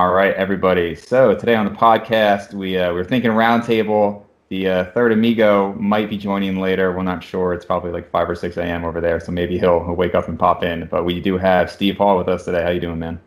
[0.00, 0.94] All right, everybody.
[0.94, 4.22] So today on the podcast, we uh, we're thinking roundtable.
[4.48, 6.96] The uh, third amigo might be joining later.
[6.96, 7.52] We're not sure.
[7.52, 8.86] It's probably like five or six a.m.
[8.86, 10.86] over there, so maybe he'll, he'll wake up and pop in.
[10.86, 12.62] But we do have Steve Hall with us today.
[12.62, 13.20] How you doing, man?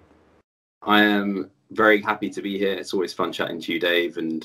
[0.82, 2.74] I am very happy to be here.
[2.74, 4.44] It's always fun chatting to you, Dave, and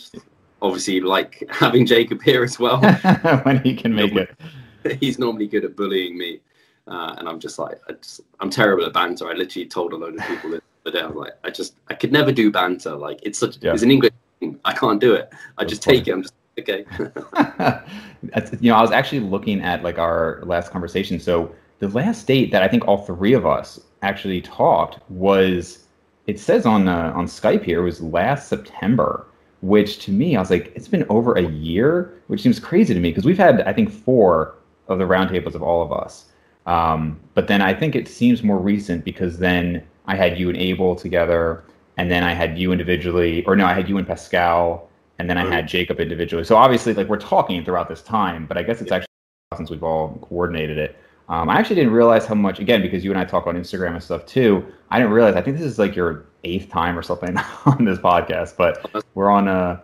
[0.61, 2.79] obviously like having Jacob here as well
[3.45, 4.39] when he can make it.
[5.01, 6.41] He's normally good at bullying me,
[6.89, 9.31] uh, and I'm just like I just, I'm terrible at banter.
[9.31, 10.61] I literally told a load of people
[10.91, 11.01] day.
[11.01, 12.97] I was like, I just I could never do banter.
[12.97, 13.73] Like it's such yeah.
[13.73, 14.59] it's an English thing.
[14.65, 15.33] I can't do it.
[15.57, 16.13] I just take it.
[16.13, 16.85] I'm just okay.
[18.61, 21.21] you know, I was actually looking at like our last conversation.
[21.21, 25.85] So the last date that I think all three of us actually talked was
[26.27, 29.27] it says on uh, on Skype here was last September,
[29.63, 33.01] which to me I was like it's been over a year, which seems crazy to
[33.01, 34.57] me because we've had I think four
[34.89, 36.27] of the roundtables of all of us.
[36.67, 40.59] Um, but then I think it seems more recent because then I had you and
[40.59, 41.63] Abel together,
[41.97, 45.37] and then I had you individually, or no, I had you and Pascal, and then
[45.39, 46.45] I had Jacob individually.
[46.45, 49.07] So obviously, like we're talking throughout this time, but I guess it's actually
[49.57, 50.97] since we've all coordinated it.
[51.29, 53.93] Um, I actually didn't realize how much, again, because you and I talk on Instagram
[53.93, 54.65] and stuff too.
[54.91, 55.35] I didn't realize.
[55.35, 59.31] I think this is like your eighth time or something on this podcast, but we're
[59.31, 59.83] on a.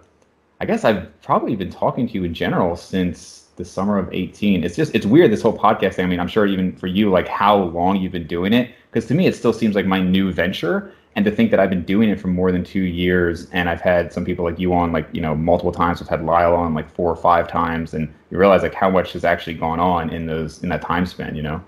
[0.61, 4.64] I guess I've probably been talking to you in general since the summer of 18.
[4.64, 6.06] It's just it's weird this whole podcast thing.
[6.06, 9.09] I mean, I'm sure even for you, like how long you've been doing it, because
[9.09, 11.84] to me it still seems like my new venture and to think that I've been
[11.84, 14.92] doing it for more than two years, and I've had some people like you on,
[14.92, 16.03] like you know, multiple times.
[16.03, 19.12] I've had Lyle on like four or five times, and you realize like how much
[19.12, 21.37] has actually gone on in those in that time span.
[21.37, 21.65] You know.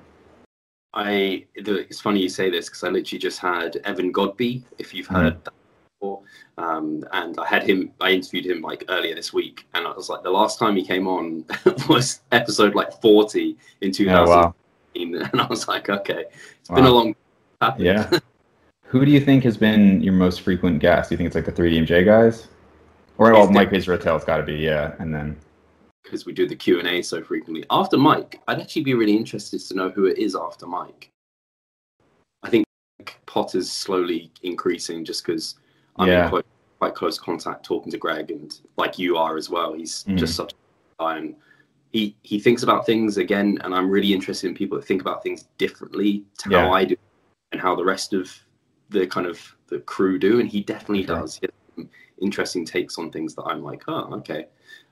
[0.95, 5.07] I it's funny you say this because I literally just had Evan Godby, if you've
[5.07, 5.45] heard mm-hmm.
[5.45, 5.53] that
[6.01, 6.23] before,
[6.59, 7.93] um, and I had him.
[8.01, 10.85] I interviewed him like earlier this week, and I was like, the last time he
[10.85, 11.45] came on
[11.89, 14.55] was episode like forty in two thousand, oh, wow.
[15.33, 16.25] and I was like, okay,
[16.61, 16.77] it's wow.
[16.77, 17.17] been a long.
[17.61, 17.75] Time.
[17.79, 18.11] Yeah.
[18.85, 21.09] Who do you think has been your most frequent guest?
[21.09, 22.49] Do you think it's like the 3DMJ guys?
[23.19, 25.37] Or well, Mike Israetel's got to be, yeah, and then
[26.07, 27.65] because we do the Q and A so frequently.
[27.71, 31.11] After Mike, I'd actually be really interested to know who it is after Mike.
[32.43, 32.67] I think
[33.27, 35.57] Potter's slowly increasing just because
[35.97, 36.25] I'm yeah.
[36.25, 36.47] in quite,
[36.79, 39.73] quite, close contact talking to Greg and like you are as well.
[39.73, 40.17] He's mm.
[40.17, 41.35] just such a guy and
[41.93, 45.23] he he thinks about things again, and I'm really interested in people that think about
[45.23, 46.67] things differently to yeah.
[46.67, 46.97] how I do
[47.53, 48.33] and how the rest of
[48.91, 51.21] the kind of the crew do, and he definitely okay.
[51.21, 51.37] does.
[51.37, 51.49] He
[52.21, 54.47] interesting takes on things that I'm like, oh, okay.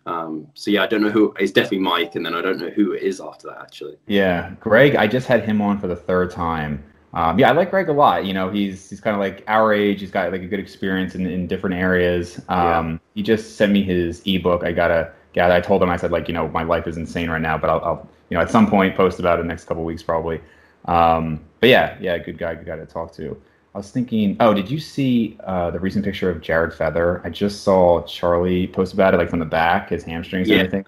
[0.07, 1.35] Um, so yeah, I don't know who.
[1.39, 3.59] It's definitely Mike, and then I don't know who it is after that.
[3.61, 3.97] Actually.
[4.07, 4.97] Yeah, Greg.
[4.97, 6.85] I just had him on for the third time.
[7.15, 8.27] Um, yeah, I like Greg a lot.
[8.27, 10.01] You know, he's he's kind of like our age.
[10.01, 12.41] He's got like a good experience in, in different areas.
[12.49, 12.99] Um, yeah.
[13.15, 14.65] He just sent me his ebook.
[14.65, 15.55] I gotta yeah.
[15.55, 17.71] I told him I said like you know my life is insane right now, but
[17.71, 20.41] I'll, I'll you know at some point post about it next couple weeks probably.
[20.87, 23.41] Um, but yeah, yeah, good guy, good guy to talk to.
[23.75, 27.21] I was thinking, oh, did you see uh, the recent picture of Jared Feather?
[27.25, 30.59] I just saw Charlie post about it, like from the back, his hamstrings yeah.
[30.59, 30.85] and everything.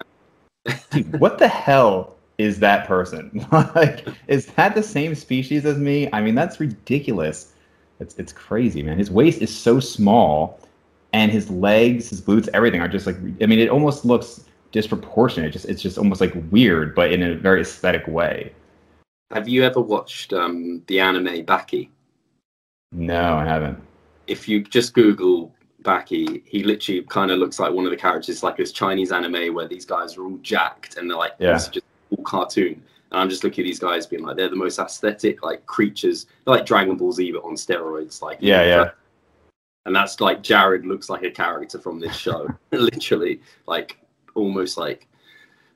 [0.91, 3.45] Dude, what the hell is that person?
[3.51, 6.07] like, is that the same species as me?
[6.13, 7.53] I mean, that's ridiculous.
[7.99, 8.97] It's it's crazy, man.
[8.97, 10.59] His waist is so small,
[11.17, 13.17] and his legs, his glutes, everything are just like.
[13.41, 15.49] I mean, it almost looks disproportionate.
[15.49, 18.53] It just it's just almost like weird, but in a very aesthetic way.
[19.31, 21.89] Have you ever watched um, the anime Baki?
[22.91, 23.79] No, I haven't.
[24.27, 28.43] If you just Google Baki, he literally kind of looks like one of the characters,
[28.43, 31.53] like this Chinese anime where these guys are all jacked and they're like, yeah.
[31.53, 31.79] just
[32.15, 32.81] all cartoon.
[33.11, 36.27] And I'm just looking at these guys being like, they're the most aesthetic like creatures.
[36.45, 38.21] They're like Dragon Ball Z, but on steroids.
[38.21, 38.89] Like, yeah, know, yeah.
[39.87, 43.97] And that's like Jared looks like a character from this show, literally, like
[44.35, 45.07] almost like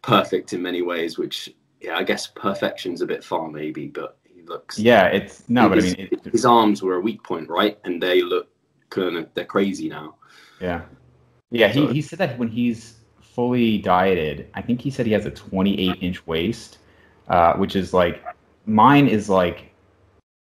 [0.01, 1.17] perfect in many ways.
[1.17, 1.49] Which,
[1.79, 4.77] yeah, I guess perfection's a bit far, maybe, but he looks.
[4.77, 7.79] Yeah, it's no, but I mean, it, his arms were a weak point, right?
[7.85, 8.49] And they look
[8.89, 10.15] kind of they're crazy now.
[10.59, 10.81] Yeah,
[11.49, 11.69] yeah.
[11.69, 15.25] He so, he said that when he's fully dieted, I think he said he has
[15.25, 16.79] a 28 inch waist,
[17.29, 18.21] uh, which is like
[18.65, 19.71] mine is like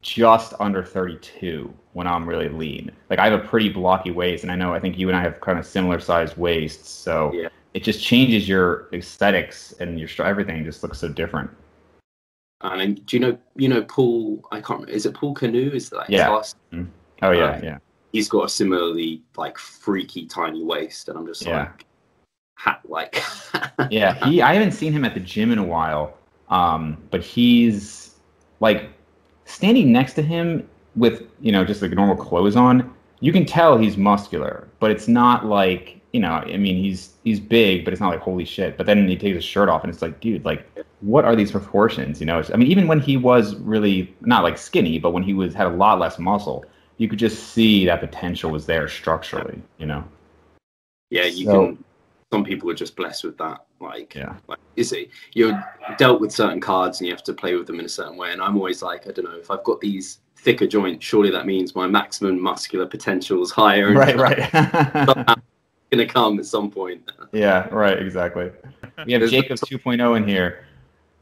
[0.03, 2.91] just under 32 when I'm really lean.
[3.09, 5.23] Like I have a pretty blocky waist, and I know I think you and I
[5.23, 7.49] have kind of similar sized waists, so yeah.
[7.75, 11.51] it just changes your aesthetics and your everything just looks so different.
[12.63, 14.43] And do you know, you know, Paul?
[14.53, 14.81] I can't.
[14.81, 15.71] Remember, is it Paul Canoe?
[15.73, 16.29] Is that yeah?
[16.29, 16.85] Mm-hmm.
[17.23, 17.79] Oh yeah, uh, yeah.
[18.13, 21.61] He's got a similarly like freaky tiny waist, and I'm just yeah.
[21.61, 21.87] like,
[22.57, 23.23] hat like.
[23.91, 24.43] yeah, he.
[24.43, 26.19] I haven't seen him at the gym in a while,
[26.51, 28.15] um, but he's
[28.61, 28.91] like
[29.47, 32.95] standing next to him with you know just like normal clothes on.
[33.21, 37.39] You can tell he's muscular, but it's not like you know, I mean, he's he's
[37.39, 38.77] big, but it's not like holy shit.
[38.77, 40.67] But then he takes his shirt off, and it's like, dude, like,
[41.01, 42.21] what are these proportions?
[42.21, 45.35] You know, I mean, even when he was really not like skinny, but when he
[45.35, 46.65] was had a lot less muscle,
[46.97, 50.05] you could just see that potential was there structurally, you know.
[51.11, 51.85] Yeah, you so, can.
[52.33, 53.67] Some people are just blessed with that.
[53.81, 55.65] Like, yeah, like you see, you're
[55.97, 58.33] dealt with certain cards and you have to play with them in a certain way.
[58.33, 61.47] And I'm always like, I don't know, if I've got these thicker joint, surely that
[61.47, 63.93] means my maximum muscular potential is higher.
[64.01, 64.53] Right, right.
[64.53, 67.11] going to come at some point.
[67.33, 68.51] yeah, right, exactly.
[69.05, 70.65] We have Jacobs 2.0 in here.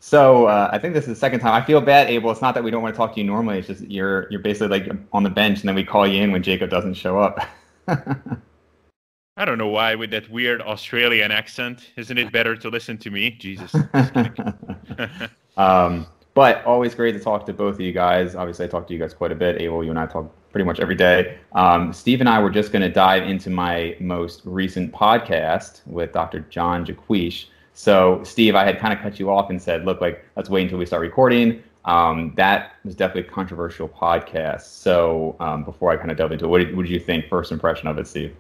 [0.01, 1.61] So uh, I think this is the second time.
[1.61, 2.31] I feel bad, Abel.
[2.31, 3.59] It's not that we don't want to talk to you normally.
[3.59, 6.31] It's just you're you're basically like on the bench, and then we call you in
[6.31, 7.41] when Jacob doesn't show up.
[7.89, 11.91] I don't know why with that weird Australian accent.
[11.97, 13.31] Isn't it better to listen to me?
[13.31, 13.75] Jesus.
[15.57, 16.07] um,
[16.39, 18.37] but always great to talk to both of you guys.
[18.37, 19.61] Obviously, I talk to you guys quite a bit.
[19.61, 21.37] Abel, you and I talk pretty much every day.
[21.51, 26.13] Um, Steve and I were just going to dive into my most recent podcast with
[26.13, 26.47] Dr.
[26.49, 27.47] John Jaquish.
[27.75, 30.63] So, Steve, I had kind of cut you off and said, look, like, let's wait
[30.63, 31.61] until we start recording.
[31.87, 34.61] Um, that was definitely a controversial podcast.
[34.61, 37.29] So, um, before I kind of delve into it, what did, what did you think?
[37.29, 38.37] First impression of it, Steve?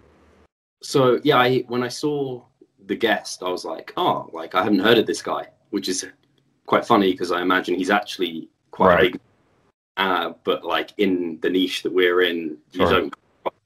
[0.85, 2.44] So, yeah, I, when I saw
[2.87, 6.06] the guest, I was like, oh, like, I haven't heard of this guy, which is
[6.69, 9.12] quite funny because I imagine he's actually quite right.
[9.12, 9.20] big
[9.99, 12.91] uh, but like in the niche that we're in, you sure.
[12.91, 13.15] don't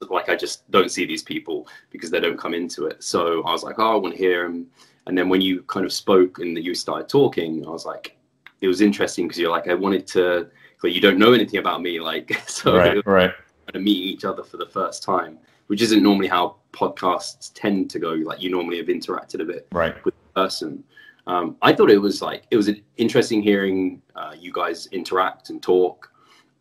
[0.09, 3.03] like I just don't see these people because they don't come into it.
[3.03, 4.67] So I was like, oh, I want to hear him.
[5.05, 8.17] And then when you kind of spoke and you started talking, I was like,
[8.61, 10.49] it was interesting because you're like, I wanted to,
[10.81, 13.31] but you don't know anything about me, like so right, right.
[13.67, 17.91] Kind of meeting each other for the first time, which isn't normally how podcasts tend
[17.91, 18.13] to go.
[18.13, 20.03] Like you normally have interacted a bit right.
[20.03, 20.83] with the person.
[21.25, 25.61] Um, I thought it was like it was interesting hearing uh, you guys interact and
[25.61, 26.11] talk.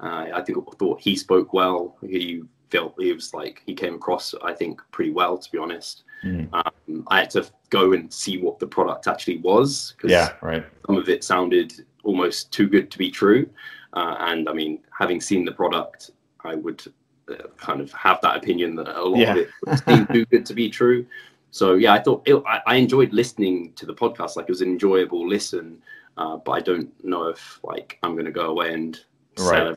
[0.00, 1.96] Uh, I think thought he spoke well.
[2.02, 5.36] He felt he was like he came across, I think, pretty well.
[5.36, 6.48] To be honest, mm.
[6.52, 10.64] um, I had to go and see what the product actually was because yeah, right.
[10.86, 11.72] Some of it sounded
[12.04, 13.48] almost too good to be true,
[13.94, 16.10] uh, and I mean, having seen the product,
[16.44, 16.82] I would
[17.28, 19.34] uh, kind of have that opinion that a lot yeah.
[19.34, 21.06] of it seemed too good to be true.
[21.52, 24.36] So yeah, I thought it, I, I, enjoyed listening to the podcast.
[24.36, 25.82] Like it was an enjoyable listen,
[26.16, 28.98] uh, but I don't know if like I'm going to go away and
[29.38, 29.76] right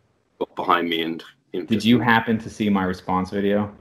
[0.55, 1.23] behind me and.
[1.51, 3.73] Did you happen to see my response video?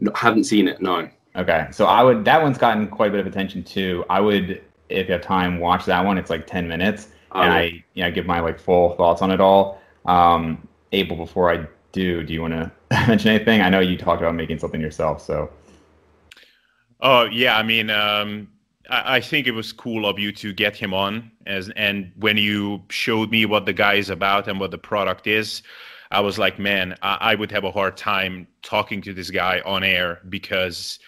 [0.00, 0.80] No, haven't seen it.
[0.80, 1.08] No.
[1.36, 2.24] Okay, so I would.
[2.26, 4.04] That one's gotten quite a bit of attention too.
[4.08, 6.16] I would, if you have time, watch that one.
[6.18, 7.40] It's like ten minutes, oh.
[7.40, 9.80] and I, you know, give my like full thoughts on it all.
[10.06, 12.72] Um, Abel, before I do, do you want to
[13.06, 13.62] mention anything?
[13.62, 15.50] I know you talked about making something yourself, so.
[17.00, 18.48] Oh yeah, I mean, um,
[18.90, 22.36] I, I think it was cool of you to get him on, as and when
[22.36, 25.62] you showed me what the guy is about and what the product is,
[26.10, 29.60] I was like, man, I, I would have a hard time talking to this guy
[29.64, 30.98] on air because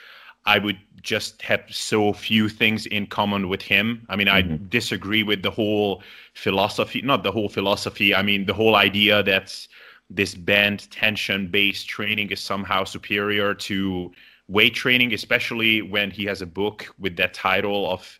[0.44, 4.06] I would just have so few things in common with him.
[4.09, 4.53] I mean, mm-hmm.
[4.55, 6.03] I disagree with the whole
[6.35, 8.15] philosophy, not the whole philosophy.
[8.15, 9.67] I mean, the whole idea that
[10.09, 14.12] this band tension based training is somehow superior to
[14.48, 18.19] weight training, especially when he has a book with that title of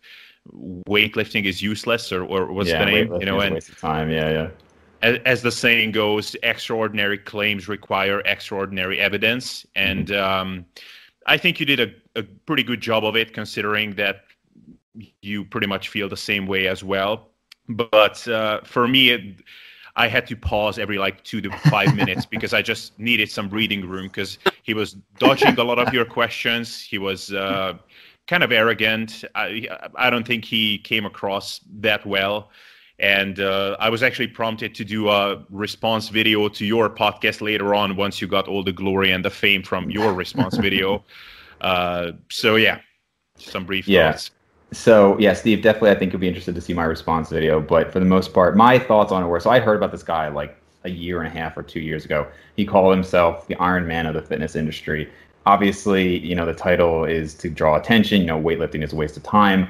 [0.87, 3.13] weightlifting is useless or, or what's yeah, the name?
[3.19, 4.09] You know, and waste of time.
[4.09, 4.49] Yeah, yeah.
[5.01, 10.23] As, as, the saying goes, extraordinary claims require extraordinary evidence, and mm-hmm.
[10.23, 10.65] um,
[11.27, 14.23] I think you did a, a pretty good job of it, considering that
[15.21, 17.29] you pretty much feel the same way as well.
[17.69, 19.21] But uh, for me, it,
[19.97, 23.49] I had to pause every like two to five minutes because I just needed some
[23.49, 26.81] breathing room because he was dodging a lot of your questions.
[26.81, 27.73] He was uh,
[28.27, 29.25] kind of arrogant.
[29.33, 32.51] I, I don't think he came across that well.
[32.99, 37.75] And uh, I was actually prompted to do a response video to your podcast later
[37.75, 41.03] on once you got all the glory and the fame from your response video.
[41.59, 42.79] Uh, so, yeah,
[43.39, 44.11] some brief yeah.
[44.11, 44.29] thoughts.
[44.71, 47.61] So yeah, Steve, definitely I think you'll be interested to see my response video.
[47.61, 50.03] But for the most part, my thoughts on it were so I heard about this
[50.03, 52.27] guy like a year and a half or two years ago.
[52.55, 55.09] He called himself the Iron Man of the fitness industry.
[55.45, 59.15] Obviously, you know, the title is to draw attention, you know, weightlifting is a waste
[59.15, 59.69] of time.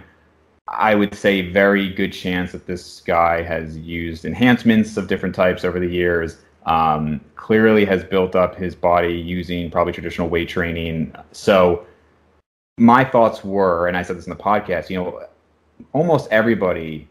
[0.67, 5.63] I would say very good chance that this guy has used enhancements of different types
[5.63, 6.37] over the years.
[6.65, 11.15] Um, clearly has built up his body using probably traditional weight training.
[11.31, 11.85] So
[12.77, 15.23] my thoughts were, and I said this in the podcast, you know,
[15.93, 17.07] almost everybody,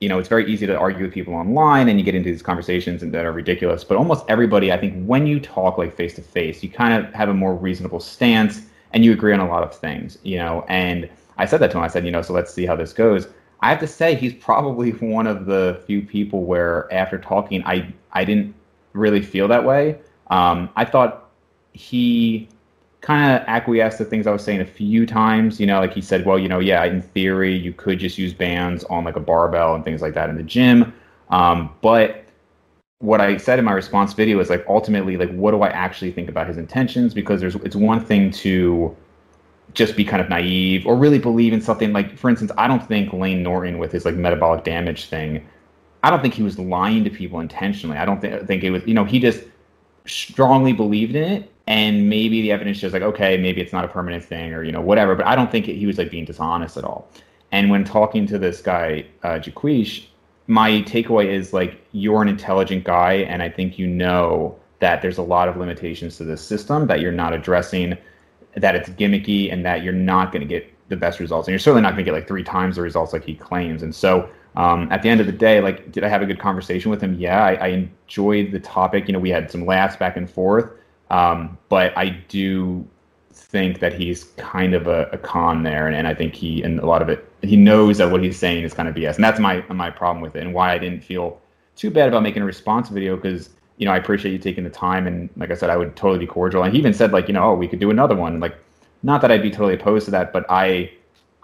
[0.00, 2.42] you know, it's very easy to argue with people online and you get into these
[2.42, 6.14] conversations and that are ridiculous, but almost everybody, I think when you talk like face
[6.14, 9.48] to face, you kind of have a more reasonable stance and you agree on a
[9.48, 11.84] lot of things, you know, and I said that to him.
[11.84, 13.28] I said, you know, so let's see how this goes.
[13.60, 17.92] I have to say he's probably one of the few people where after talking, I
[18.12, 18.54] I didn't
[18.92, 19.98] really feel that way.
[20.28, 21.30] Um, I thought
[21.72, 22.48] he
[23.00, 25.60] kind of acquiesced to things I was saying a few times.
[25.60, 28.34] You know, like he said, well, you know, yeah, in theory, you could just use
[28.34, 30.92] bands on like a barbell and things like that in the gym.
[31.30, 32.24] Um, but
[33.00, 36.10] what I said in my response video is like ultimately like what do I actually
[36.10, 38.96] think about his intentions because there's it's one thing to
[39.74, 42.84] just be kind of naive or really believe in something like for instance I don't
[42.86, 45.46] think Layne Norton with his like metabolic damage thing
[46.02, 48.84] I don't think he was lying to people intentionally I don't think think it was
[48.84, 49.44] you know he just
[50.08, 53.88] strongly believed in it and maybe the evidence shows like okay maybe it's not a
[53.88, 56.76] permanent thing or you know whatever but I don't think he was like being dishonest
[56.76, 57.08] at all.
[57.50, 60.06] And when talking to this guy uh, Jaquish
[60.46, 65.18] my takeaway is like you're an intelligent guy and i think you know that there's
[65.18, 67.96] a lot of limitations to this system that you're not addressing
[68.54, 71.48] that it's gimmicky and that you're not going to get the best results.
[71.48, 73.82] And you're certainly not going to get like three times the results like he claims.
[73.82, 76.38] And so um, at the end of the day like did i have a good
[76.38, 77.14] conversation with him?
[77.14, 79.08] Yeah I, I enjoyed the topic.
[79.08, 80.70] You know we had some laughs back and forth.
[81.10, 82.86] Um, but i do
[83.48, 86.78] think that he's kind of a, a con there, and, and I think he and
[86.80, 89.24] a lot of it he knows that what he's saying is kind of BS, and
[89.24, 91.40] that's my my problem with it, and why I didn't feel
[91.76, 94.70] too bad about making a response video because you know I appreciate you taking the
[94.70, 97.28] time, and like I said, I would totally be cordial, and he even said like
[97.28, 98.56] you know oh we could do another one, like
[99.02, 100.92] not that I'd be totally opposed to that, but I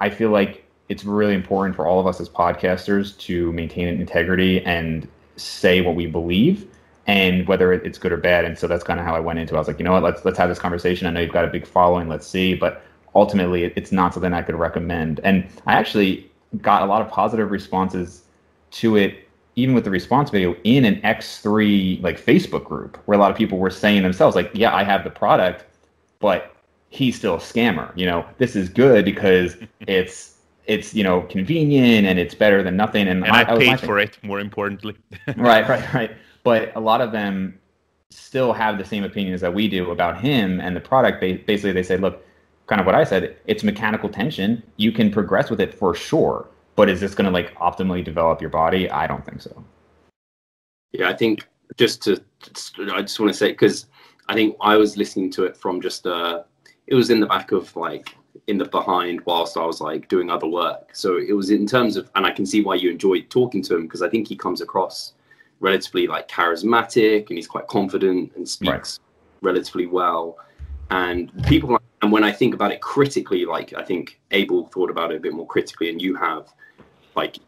[0.00, 4.64] I feel like it's really important for all of us as podcasters to maintain integrity
[4.64, 6.67] and say what we believe
[7.07, 8.45] and whether it's good or bad.
[8.45, 9.55] And so that's kind of how I went into.
[9.55, 9.57] it.
[9.57, 11.07] I was like, you know what, let's let's have this conversation.
[11.07, 12.09] I know you've got a big following.
[12.09, 12.83] Let's see, but
[13.14, 15.21] ultimately, it's not something I could recommend.
[15.23, 18.23] And I actually got a lot of positive responses
[18.73, 23.21] to it, even with the response video in an X3 like Facebook group, where a
[23.21, 25.64] lot of people were saying themselves, like, yeah, I have the product,
[26.21, 26.55] but
[26.88, 27.97] he's still a scammer.
[27.97, 30.34] You know, this is good because it's
[30.66, 33.09] it's you know convenient and it's better than nothing.
[33.09, 34.18] And, and I, I paid for it.
[34.23, 34.97] More importantly,
[35.37, 36.11] right, right, right
[36.44, 37.59] but a lot of them
[38.11, 41.21] still have the same opinions that we do about him and the product.
[41.21, 42.25] Basically, they say, look,
[42.66, 44.62] kind of what I said, it's mechanical tension.
[44.76, 48.40] You can progress with it for sure, but is this going to like optimally develop
[48.40, 48.88] your body?
[48.88, 49.64] I don't think so.
[50.92, 52.23] Yeah, I think just to,
[52.92, 53.87] I just want to say because
[54.28, 56.44] I think I was listening to it from just uh,
[56.87, 58.14] it was in the back of like
[58.47, 60.95] in the behind whilst I was like doing other work.
[60.95, 63.76] So it was in terms of, and I can see why you enjoyed talking to
[63.76, 65.14] him because I think he comes across
[65.61, 69.53] relatively like charismatic and he's quite confident and speaks right.
[69.53, 70.38] relatively well.
[70.91, 75.12] And people, and when I think about it critically, like I think Abel thought about
[75.12, 76.53] it a bit more critically, and you have,
[77.17, 77.38] like,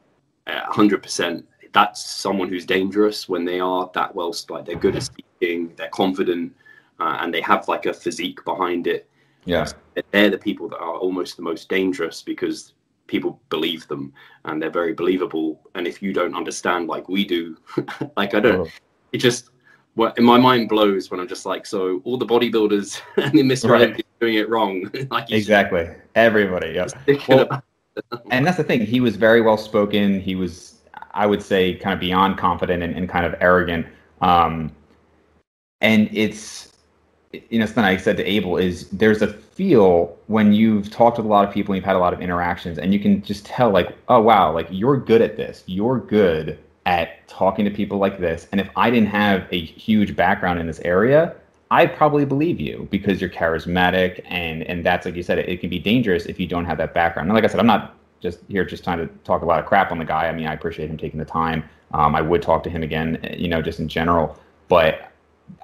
[0.46, 1.46] hundred percent.
[1.72, 5.90] That's someone who's dangerous when they are that well, like they're good at speaking, they're
[5.90, 6.56] confident,
[6.98, 9.08] uh, and they have like a physique behind it.
[9.46, 9.66] Yeah,
[10.10, 12.74] they're the people that are almost the most dangerous because
[13.06, 14.12] people believe them
[14.44, 15.60] and they're very believable.
[15.74, 17.56] And if you don't understand like we do,
[18.16, 18.70] like I don't, oh.
[19.12, 19.50] it just
[19.94, 23.42] what in my mind blows when I'm just like, so all the bodybuilders and the
[23.42, 23.70] Mr.
[23.70, 23.82] Right.
[23.82, 24.90] Olympia doing it wrong.
[25.10, 26.72] like exactly, everybody.
[26.72, 26.86] Yeah.
[27.28, 27.62] Well,
[28.30, 28.84] and that's the thing.
[28.84, 30.20] He was very well spoken.
[30.20, 33.86] He was, I would say, kind of beyond confident and, and kind of arrogant.
[34.20, 34.74] Um,
[35.80, 36.75] and it's
[37.50, 41.26] you know, something I said to Abel is there's a feel when you've talked with
[41.26, 43.46] a lot of people and you've had a lot of interactions, and you can just
[43.46, 45.64] tell, like, oh wow, like you're good at this.
[45.66, 48.46] You're good at talking to people like this.
[48.52, 51.34] And if I didn't have a huge background in this area,
[51.70, 55.60] I'd probably believe you because you're charismatic, and and that's like you said, it, it
[55.60, 57.28] can be dangerous if you don't have that background.
[57.28, 59.66] And like I said, I'm not just here just trying to talk a lot of
[59.66, 60.28] crap on the guy.
[60.28, 61.64] I mean, I appreciate him taking the time.
[61.92, 64.38] Um, I would talk to him again, you know, just in general.
[64.68, 65.12] But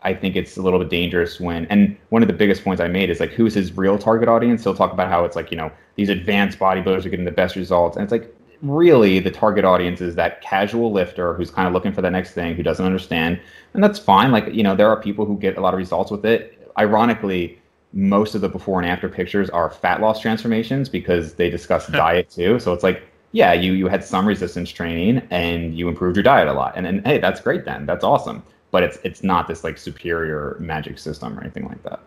[0.02, 2.88] I think it's a little bit dangerous when, and one of the biggest points I
[2.88, 4.64] made is like, who's his real target audience?
[4.64, 7.54] He'll talk about how it's like, you know, these advanced bodybuilders are getting the best
[7.54, 7.96] results.
[7.96, 11.92] And it's like, really, the target audience is that casual lifter who's kind of looking
[11.92, 13.40] for the next thing, who doesn't understand.
[13.74, 14.32] And that's fine.
[14.32, 16.70] Like, you know, there are people who get a lot of results with it.
[16.78, 17.60] Ironically,
[17.92, 22.30] most of the before and after pictures are fat loss transformations because they discuss diet
[22.30, 22.58] too.
[22.58, 26.48] So it's like, yeah, you you had some resistance training and you improved your diet
[26.48, 26.74] a lot.
[26.76, 27.86] And then hey, that's great then.
[27.86, 28.42] That's awesome
[28.72, 32.00] but it's it's not this like superior magic system or anything like that.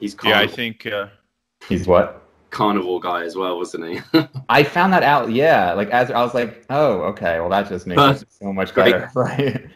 [0.00, 0.42] He's carnivore.
[0.42, 1.08] yeah, I think uh...
[1.68, 4.20] he's what carnivore guy as well, wasn't he?
[4.48, 5.30] I found that out.
[5.30, 8.74] Yeah, like as I was like, oh, okay, well that just makes it so much
[8.74, 9.68] better, right?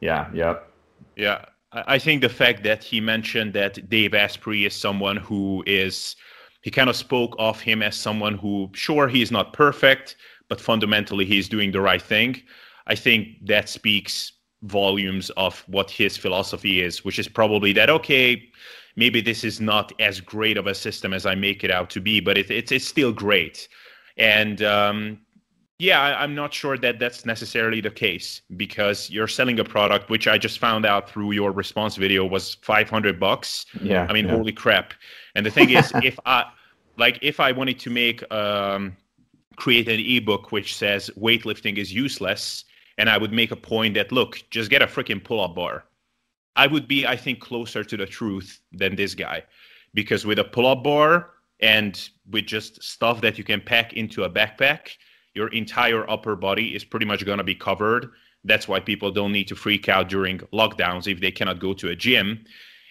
[0.00, 0.66] yeah, yep.
[1.14, 6.16] Yeah, I think the fact that he mentioned that Dave Asprey is someone who is
[6.62, 10.16] he kind of spoke of him as someone who sure he's not perfect,
[10.48, 12.42] but fundamentally he's doing the right thing.
[12.86, 18.50] I think that speaks volumes of what his philosophy is, which is probably that okay,
[18.96, 22.00] maybe this is not as great of a system as I make it out to
[22.00, 23.68] be, but it, it's it's still great.
[24.16, 25.20] And um,
[25.78, 30.10] yeah, I, am not sure that that's necessarily the case because you're selling a product
[30.10, 33.64] which I just found out through your response video was 500 bucks.
[33.80, 34.32] Yeah, I mean, yeah.
[34.32, 34.92] holy crap!
[35.34, 36.44] And the thing is, if I
[36.98, 38.96] like, if I wanted to make um,
[39.56, 42.64] create an ebook which says weightlifting is useless
[43.00, 45.84] and I would make a point that look, just get a freaking pull-up bar.
[46.54, 49.42] I would be, I think, closer to the truth than this guy,
[49.94, 51.30] because with a pull-up bar
[51.60, 54.98] and with just stuff that you can pack into a backpack,
[55.32, 58.10] your entire upper body is pretty much to be covered.
[58.44, 61.88] That's why people don't need to freak out during lockdowns if they cannot go to
[61.88, 62.44] a gym.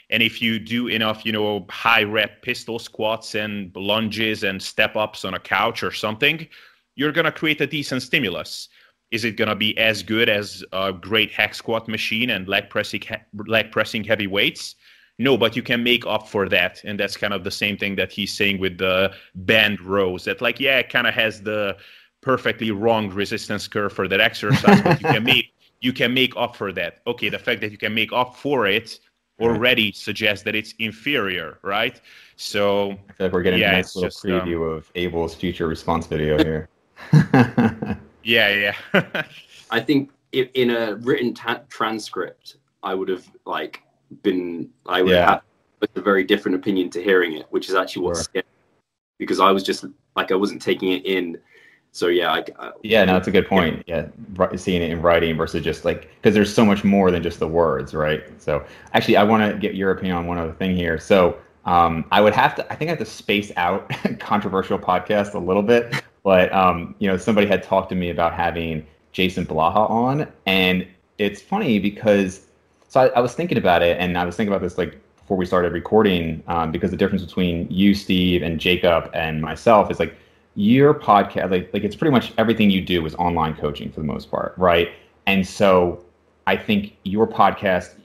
[0.09, 4.95] And if you do enough, you know, high rep pistol squats and lunges and step
[4.95, 6.47] ups on a couch or something,
[6.95, 8.69] you're going to create a decent stimulus.
[9.11, 12.69] Is it going to be as good as a great hack squat machine and leg
[12.69, 13.01] pressing,
[13.47, 14.75] leg pressing heavy weights?
[15.17, 16.81] No, but you can make up for that.
[16.85, 20.41] And that's kind of the same thing that he's saying with the band rows that,
[20.41, 21.75] like, yeah, it kind of has the
[22.21, 26.55] perfectly wrong resistance curve for that exercise, but you can make you can make up
[26.55, 26.99] for that.
[27.07, 28.99] Okay, the fact that you can make up for it
[29.39, 32.01] already suggests that it's inferior, right?
[32.35, 35.35] So I feel like we're getting yeah, a nice little just, preview um, of Abel's
[35.35, 36.69] future response video here.
[38.23, 39.23] yeah, yeah.
[39.71, 43.83] I think in a written ta- transcript, I would have like
[44.23, 45.41] been I would yeah.
[45.81, 48.43] have a very different opinion to hearing it, which is actually what's sure.
[49.17, 49.85] because I was just
[50.15, 51.37] like I wasn't taking it in
[51.91, 54.07] so yeah I, I, yeah no that's a good point yeah.
[54.37, 57.39] yeah seeing it in writing versus just like because there's so much more than just
[57.39, 60.75] the words right so actually i want to get your opinion on one other thing
[60.75, 64.77] here so um, i would have to i think i have to space out controversial
[64.77, 68.85] podcasts a little bit but um, you know somebody had talked to me about having
[69.11, 72.41] jason blaha on and it's funny because
[72.87, 75.37] so I, I was thinking about it and i was thinking about this like before
[75.37, 79.99] we started recording um, because the difference between you steve and jacob and myself is
[79.99, 80.15] like
[80.55, 84.05] your podcast like, like it's pretty much everything you do is online coaching for the
[84.05, 84.89] most part right?
[85.25, 86.03] And so
[86.45, 87.95] i think your podcast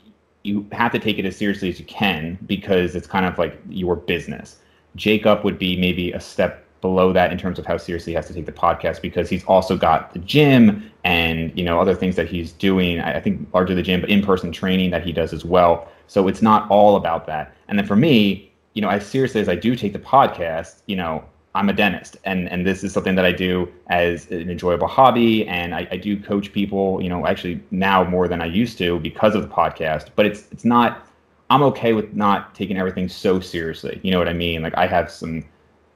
[0.45, 3.59] you have to take it as seriously as you can because it's kind of like
[3.69, 4.59] your business.
[4.95, 8.27] Jacob would be maybe a step below that in terms of how seriously he has
[8.27, 12.15] to take the podcast because he's also got the gym and you know other things
[12.15, 15.47] that he's doing i think largely the gym but in-person training that he does as
[15.47, 19.41] well so it's not all about that and then for me you know as seriously
[19.41, 21.25] as i do take the podcast you know
[21.57, 25.47] I'm a dentist, and and this is something that I do as an enjoyable hobby,
[25.47, 27.01] and I, I, do coach people.
[27.01, 30.09] You know, actually now more than I used to because of the podcast.
[30.17, 31.07] But it's it's not.
[31.51, 34.01] I'm okay with not taking everything so seriously.
[34.03, 34.63] You know what I mean?
[34.63, 35.45] Like I have some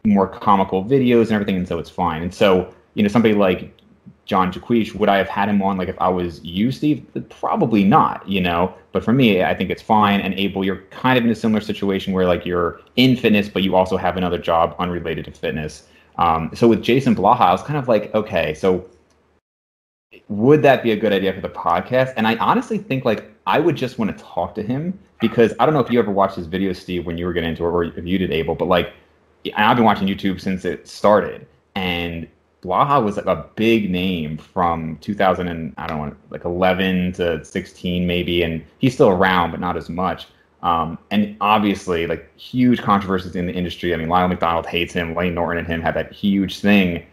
[0.05, 2.23] more comical videos and everything, and so it's fine.
[2.23, 3.73] And so you know, somebody like
[4.25, 7.07] John Jaquish, would I have had him on like if I was you, Steve?
[7.31, 8.75] Probably not, you know.
[8.93, 10.21] But for me, I think it's fine.
[10.21, 13.63] And Abel, you're kind of in a similar situation where like you're in fitness, but
[13.63, 15.87] you also have another job unrelated to fitness.
[16.19, 18.87] Um, so with Jason Blaha, I was kind of like, okay, so
[20.29, 22.13] would that be a good idea for the podcast?
[22.17, 25.65] And I honestly think like I would just want to talk to him because I
[25.65, 27.69] don't know if you ever watched his videos, Steve, when you were getting into it,
[27.69, 28.93] or if you did, Abel, but like
[29.57, 32.29] I've been watching YouTube since it started, and
[32.63, 37.45] Blaha was like a big name from 2000 and I don't know, like 11 to
[37.45, 40.27] 16 maybe, and he's still around, but not as much.
[40.63, 43.95] Um, and obviously, like huge controversies in the industry.
[43.95, 45.15] I mean, Lyle McDonald hates him.
[45.15, 47.07] Layne Norton and him had that huge thing.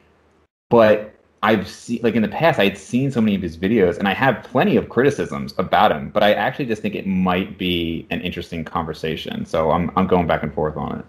[0.70, 4.00] But I've seen, like in the past, I had seen so many of his videos,
[4.00, 6.10] and I have plenty of criticisms about him.
[6.10, 9.46] But I actually just think it might be an interesting conversation.
[9.46, 11.06] So I'm I'm going back and forth on it.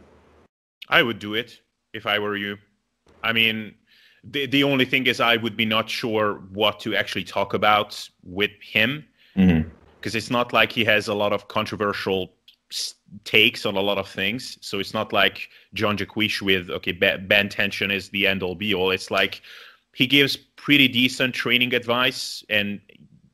[0.88, 1.60] I would do it
[1.92, 2.58] if I were you.
[3.22, 3.74] I mean,
[4.24, 8.08] the the only thing is I would be not sure what to actually talk about
[8.22, 10.16] with him because mm-hmm.
[10.16, 12.32] it's not like he has a lot of controversial
[13.24, 14.58] takes on a lot of things.
[14.60, 18.74] So it's not like John Jaquish with okay, band tension is the end all be
[18.74, 18.90] all.
[18.90, 19.42] It's like
[19.94, 22.80] he gives pretty decent training advice and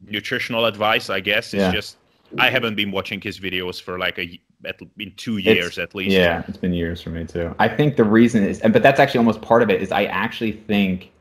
[0.07, 1.09] nutritional advice.
[1.11, 1.73] I guess it's yeah.
[1.73, 1.97] just
[2.39, 5.95] I haven't been watching his videos for like a at, in two years it's, at
[5.95, 6.13] least.
[6.13, 7.55] Yeah, it's been years for me too.
[7.59, 9.83] I think the reason is, but that's actually almost part of it.
[9.83, 11.13] Is I actually think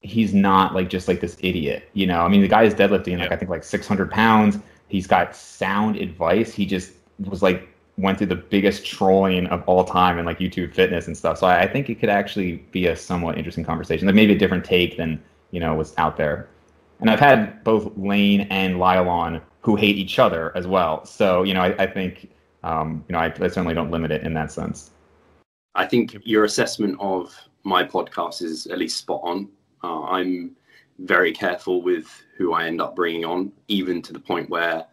[0.00, 1.88] he's not like just like this idiot.
[1.92, 4.58] You know, I mean, the guy is deadlifting like I think like 600 pounds.
[4.88, 6.52] He's got sound advice.
[6.52, 10.74] He just was like went through the biggest trolling of all time in like YouTube
[10.74, 11.38] fitness and stuff.
[11.38, 14.06] So I, I think it could actually be a somewhat interesting conversation.
[14.06, 16.48] Like maybe a different take than you know was out there.
[17.00, 21.04] And I've had both Layne and Lyle on who hate each other as well.
[21.04, 22.30] So you know, I, I think
[22.62, 24.90] um, you know, I, I certainly don't limit it in that sense.
[25.74, 29.48] I think your assessment of my podcast is at least spot on.
[29.82, 30.56] Uh, I'm
[30.98, 34.84] very careful with who I end up bringing on, even to the point where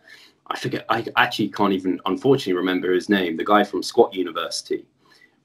[0.47, 0.85] I forget.
[0.89, 3.37] I actually can't even, unfortunately, remember his name.
[3.37, 4.85] The guy from Squat University,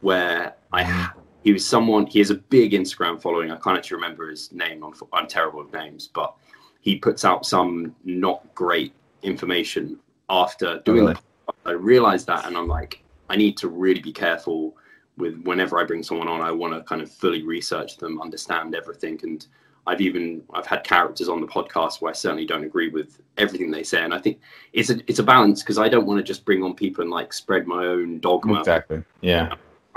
[0.01, 1.11] where I
[1.43, 2.07] he was someone.
[2.07, 3.51] He has a big Instagram following.
[3.51, 4.85] I can't actually remember his name.
[4.85, 6.35] I'm, I'm terrible with names, but
[6.81, 11.17] he puts out some not great information after doing really?
[11.65, 14.77] I realized that, and I'm like, I need to really be careful
[15.17, 16.41] with whenever I bring someone on.
[16.41, 19.47] I want to kind of fully research them, understand everything, and
[19.87, 23.71] I've even I've had characters on the podcast where I certainly don't agree with everything
[23.71, 24.41] they say, and I think
[24.73, 27.11] it's a it's a balance because I don't want to just bring on people and
[27.11, 28.61] like spread my own dogma.
[28.61, 29.03] Exactly.
[29.21, 29.55] Yeah.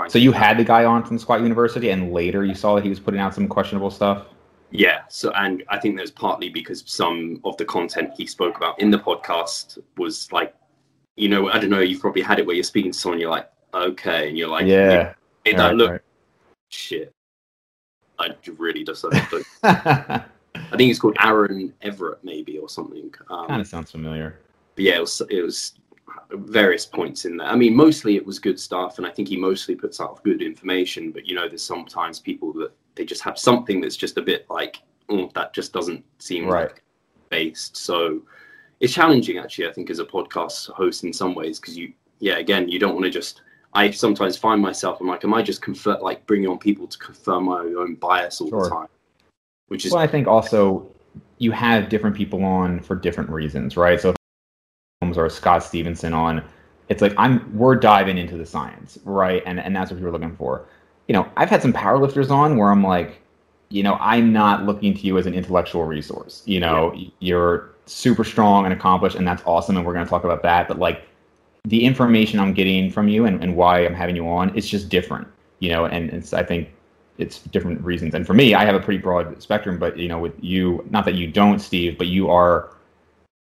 [0.08, 2.90] So you had the guy on from Squat University, and later you saw that he
[2.90, 4.26] was putting out some questionable stuff.
[4.70, 5.02] Yeah.
[5.08, 8.90] So, and I think there's partly because some of the content he spoke about in
[8.90, 10.54] the podcast was like,
[11.16, 11.80] you know, I don't know.
[11.80, 14.66] You've probably had it where you're speaking to someone, you're like, okay, and you're like,
[14.66, 16.00] yeah, hey, that right, look, right.
[16.68, 17.12] shit.
[18.18, 19.04] I really just
[19.62, 23.12] I think it's called Aaron Everett, maybe or something.
[23.28, 24.38] Um, kind of sounds familiar.
[24.74, 25.74] But yeah, it was, it was
[26.30, 27.46] various points in there.
[27.46, 30.42] I mean, mostly it was good stuff, and I think he mostly puts out good
[30.42, 31.10] information.
[31.12, 34.46] But you know, there's sometimes people that they just have something that's just a bit
[34.48, 36.68] like, oh, that just doesn't seem right.
[36.68, 36.82] like
[37.28, 37.76] based.
[37.76, 38.22] So
[38.80, 39.68] it's challenging, actually.
[39.68, 42.94] I think as a podcast host in some ways, because you, yeah, again, you don't
[42.94, 43.42] want to just.
[43.72, 46.96] I sometimes find myself, I'm like, am I just confer- like bringing on people to
[46.98, 48.64] confirm my own bias all sure.
[48.64, 48.88] the time?
[49.68, 49.92] Which is.
[49.92, 50.90] Well, I think also
[51.38, 54.00] you have different people on for different reasons, right?
[54.00, 54.16] So if
[55.00, 56.42] Helms or Scott Stevenson on,
[56.88, 59.42] it's like I'm we're diving into the science, right?
[59.46, 60.66] And and that's what you're looking for.
[61.08, 63.20] You know, I've had some powerlifters on where I'm like,
[63.68, 66.42] you know, I'm not looking to you as an intellectual resource.
[66.46, 67.08] You know, yeah.
[67.20, 70.68] you're super strong and accomplished, and that's awesome, and we're gonna talk about that.
[70.68, 71.06] But like
[71.64, 74.88] the information I'm getting from you and, and why I'm having you on, it's just
[74.88, 75.26] different.
[75.58, 76.70] You know, and it's I think
[77.18, 78.14] it's different reasons.
[78.14, 81.04] And for me, I have a pretty broad spectrum, but you know, with you, not
[81.06, 82.76] that you don't, Steve, but you are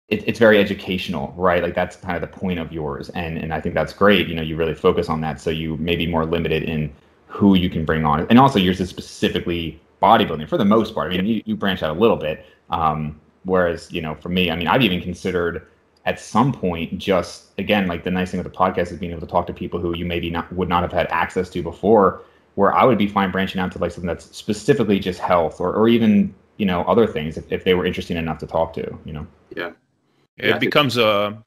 [0.08, 1.62] it, it's very educational, right?
[1.62, 4.28] Like that's kind of the point of yours, and and I think that's great.
[4.28, 6.92] You know, you really focus on that, so you may be more limited in
[7.26, 11.12] who you can bring on, and also yours is specifically bodybuilding for the most part.
[11.12, 14.50] I mean, you, you branch out a little bit, um, whereas you know, for me,
[14.50, 15.66] I mean, I've even considered
[16.06, 19.20] at some point just again like the nice thing with the podcast is being able
[19.20, 22.22] to talk to people who you maybe not would not have had access to before
[22.56, 25.72] where i would be fine branching out to like something that's specifically just health or,
[25.72, 28.98] or even you know other things if, if they were interesting enough to talk to
[29.04, 29.70] you know yeah
[30.36, 30.58] it yeah.
[30.58, 31.42] becomes a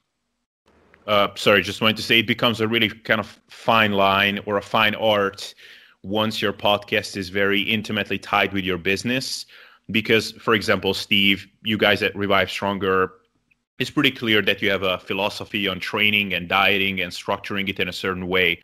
[1.08, 4.58] uh, sorry, just wanted to say it becomes a really kind of fine line or
[4.58, 5.56] a fine art
[6.04, 9.46] once your podcast is very intimately tied with your business.
[9.90, 13.14] Because, for example, Steve, you guys at Revive Stronger,
[13.80, 17.80] it's pretty clear that you have a philosophy on training and dieting and structuring it
[17.80, 18.60] in a certain way.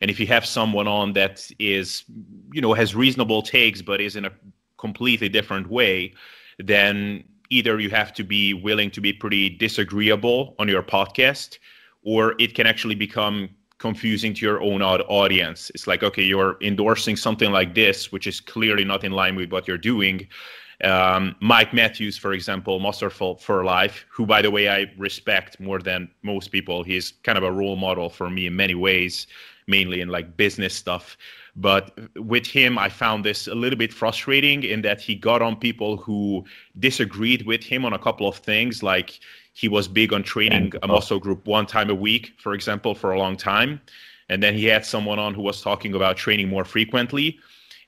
[0.00, 2.04] And if you have someone on that is,
[2.52, 4.32] you know, has reasonable takes but is in a
[4.78, 6.14] completely different way,
[6.58, 11.58] then either you have to be willing to be pretty disagreeable on your podcast
[12.02, 13.48] or it can actually become
[13.82, 15.70] confusing to your own audience.
[15.74, 19.50] It's like okay you're endorsing something like this which is clearly not in line with
[19.52, 20.16] what you're doing.
[20.84, 25.60] Um, mike matthews for example muscle for, for life who by the way i respect
[25.60, 26.78] more than most people.
[26.82, 29.26] He's kind of a role model for me in many ways
[29.66, 31.16] mainly in like business stuff.
[31.54, 31.82] But
[32.16, 35.96] with him, I found this a little bit frustrating in that he got on people
[35.96, 36.44] who
[36.78, 38.82] disagreed with him on a couple of things.
[38.82, 39.20] Like
[39.52, 43.12] he was big on training a muscle group one time a week, for example, for
[43.12, 43.80] a long time.
[44.28, 47.38] And then he had someone on who was talking about training more frequently.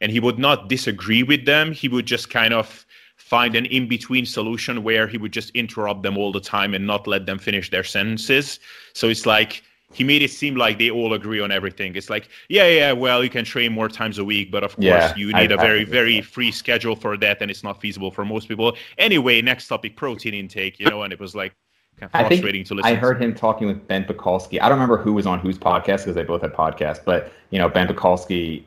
[0.01, 1.73] And he would not disagree with them.
[1.73, 2.85] He would just kind of
[3.17, 6.87] find an in between solution where he would just interrupt them all the time and
[6.87, 8.61] not let them finish their sentences.
[8.93, 9.63] So it's like,
[9.95, 11.95] he made it seem like they all agree on everything.
[11.97, 14.85] It's like, yeah, yeah, well, you can train more times a week, but of course,
[14.85, 18.11] yeah, you need I, a very, very free schedule for that, and it's not feasible
[18.11, 18.77] for most people.
[18.99, 20.79] Anyway, next topic: protein intake.
[20.81, 21.55] You know, and it was like
[21.99, 22.91] kind of frustrating to listen.
[22.91, 24.61] I heard him talking with Ben Pakulski.
[24.61, 27.59] I don't remember who was on whose podcast because they both had podcasts, but you
[27.59, 28.65] know, Ben Pakulski uh,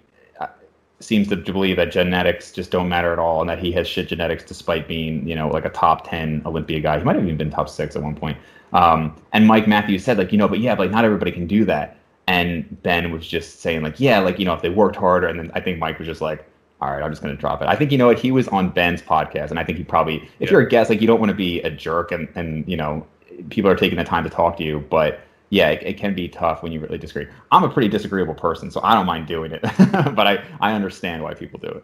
[1.00, 4.08] seems to believe that genetics just don't matter at all, and that he has shit
[4.08, 6.98] genetics despite being, you know, like a top ten Olympia guy.
[6.98, 8.38] He might have even been top six at one point.
[8.74, 11.48] Um, and Mike Matthews said, like, you know, but yeah, but like not everybody can
[11.48, 11.98] do that.
[12.28, 15.28] And Ben was just saying, like, yeah, like, you know, if they worked harder.
[15.28, 16.46] And then I think Mike was just like,
[16.82, 17.70] all right, I'm just going to drop it.
[17.70, 19.50] I think, you know what, he was on Ben's podcast.
[19.50, 20.52] And I think he probably, if yeah.
[20.52, 23.08] you're a guest, like, you don't want to be a jerk and, and, you know,
[23.50, 24.86] people are taking the time to talk to you.
[24.90, 27.28] But yeah, it, it can be tough when you really disagree.
[27.52, 29.62] I'm a pretty disagreeable person, so I don't mind doing it.
[29.92, 31.84] but I, I understand why people do it.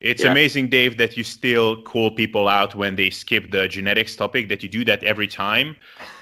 [0.00, 0.30] It's yeah.
[0.30, 4.50] amazing, Dave, that you still call people out when they skip the genetics topic.
[4.50, 5.74] That you do that every time.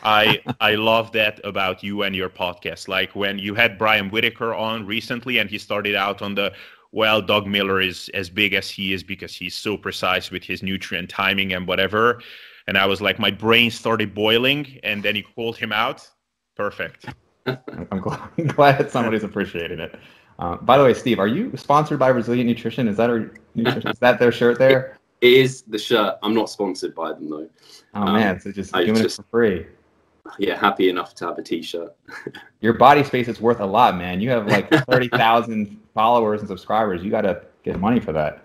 [0.05, 2.87] I I love that about you and your podcast.
[2.87, 6.53] Like when you had Brian Whitaker on recently, and he started out on the
[6.93, 10.63] well, Doug Miller is as big as he is because he's so precise with his
[10.63, 12.23] nutrient timing and whatever.
[12.69, 16.09] And I was like, my brain started boiling, and then you called him out.
[16.55, 17.07] Perfect.
[17.47, 19.99] I'm glad, I'm glad somebody's appreciating it.
[20.39, 22.89] Uh, by the way, Steve, are you sponsored by Resilient Nutrition?
[22.89, 23.91] Is that our nutrition?
[23.91, 24.99] is that their shirt there?
[25.21, 26.17] It is the shirt.
[26.23, 27.49] I'm not sponsored by them though.
[27.95, 29.67] Oh um, man, so just I giving just, it for free.
[30.39, 31.95] Yeah, happy enough to have a T-shirt.
[32.61, 34.21] Your body space is worth a lot, man.
[34.21, 37.05] You have like thirty thousand followers and subscribers.
[37.05, 38.43] You got to get money for that.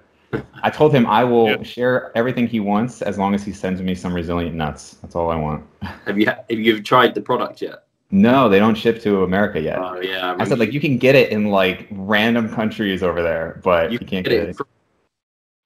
[0.62, 1.63] I told him I will yeah.
[1.63, 4.98] share everything he wants as long as he sends me some resilient nuts.
[5.02, 5.65] That's all I want.
[6.06, 7.86] Have you have you tried the product yet?
[8.12, 9.78] No, they don't ship to America yet.
[9.78, 10.34] Oh yeah.
[10.34, 13.91] I, I said like you can get it in like random countries over there, but
[13.91, 14.50] you, you can't get, get it.
[14.50, 14.67] it.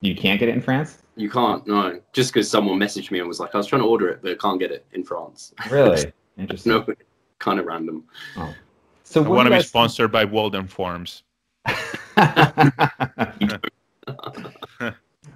[0.01, 0.97] You can't get it in France.
[1.15, 2.01] You can't, no.
[2.11, 4.31] Just because someone messaged me and was like, I was trying to order it, but
[4.31, 5.53] I can't get it in France.
[5.69, 6.11] Really?
[6.37, 6.71] Interesting.
[6.71, 6.85] no,
[7.39, 8.03] kind of random.
[8.35, 8.53] Oh.
[9.03, 11.23] So I want to be sponsored by Walden Farms.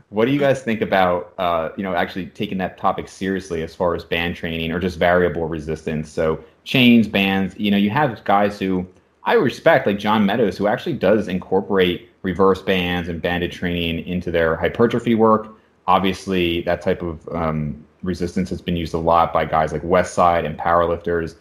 [0.09, 3.75] what do you guys think about, uh, you know, actually taking that topic seriously as
[3.75, 6.09] far as band training or just variable resistance?
[6.09, 8.85] So chains, bands, you know, you have guys who
[9.23, 14.31] I respect, like John Meadows, who actually does incorporate reverse bands and banded training into
[14.31, 15.55] their hypertrophy work.
[15.87, 20.45] Obviously, that type of um, resistance has been used a lot by guys like Westside
[20.45, 21.35] and powerlifters.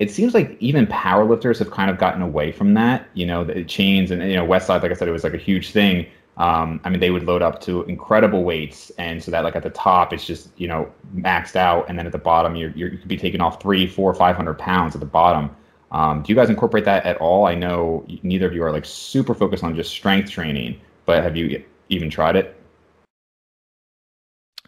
[0.00, 3.08] It seems like even powerlifters have kind of gotten away from that.
[3.14, 5.38] You know, the chains and you know Westside, like I said, it was like a
[5.38, 6.06] huge thing.
[6.38, 9.62] Um, I mean, they would load up to incredible weights, and so that like at
[9.62, 12.88] the top it's just you know maxed out, and then at the bottom you're, you're
[12.90, 15.54] you could be taking off three, four, five hundred pounds at the bottom.
[15.90, 17.46] Um, do you guys incorporate that at all?
[17.46, 21.36] I know neither of you are like super focused on just strength training, but have
[21.36, 22.56] you even tried it?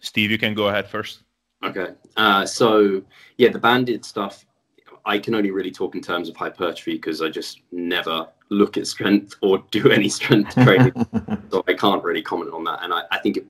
[0.02, 1.22] Steve, you can go ahead first.
[1.64, 1.94] Okay.
[2.18, 3.02] Uh, so
[3.38, 4.44] yeah, the banded stuff,
[5.06, 8.86] I can only really talk in terms of hypertrophy because I just never look at
[8.86, 10.92] strength or do any strength training,
[11.50, 12.80] so I can't really comment on that.
[12.82, 13.46] And I, I think it,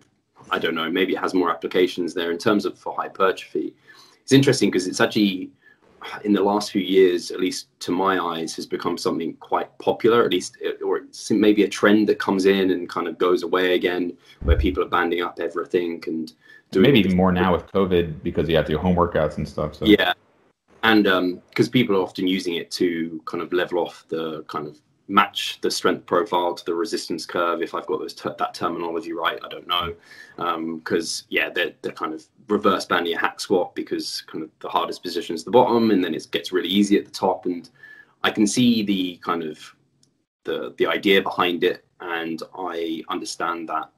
[0.51, 3.75] I don't know, maybe it has more applications there in terms of for hypertrophy.
[4.23, 5.51] It's interesting because it's actually
[6.25, 10.25] in the last few years, at least to my eyes, has become something quite popular.
[10.25, 13.75] At least, eh, or maybe a trend that comes in and kind of goes away
[13.75, 16.33] again, where people are banding up everything and
[16.75, 19.77] maybe even more now with COVID because you have to do home workouts and stuff.
[19.77, 20.13] So yeah,
[20.85, 21.05] and
[21.49, 24.79] because um, people are often using it to kind of level off the kind of
[25.09, 27.63] match the strength profile to the resistance curve.
[27.63, 29.95] If I've got ter- that terminology right, I don't know.
[30.77, 34.51] Because um, yeah, they're, they're kind of reverse banding a hack squat because kind of
[34.61, 37.47] the hardest position is the bottom, and then it gets really easy at the top.
[37.47, 37.69] And
[38.23, 39.59] I can see the kind of
[40.45, 43.91] the the idea behind it, and I understand that.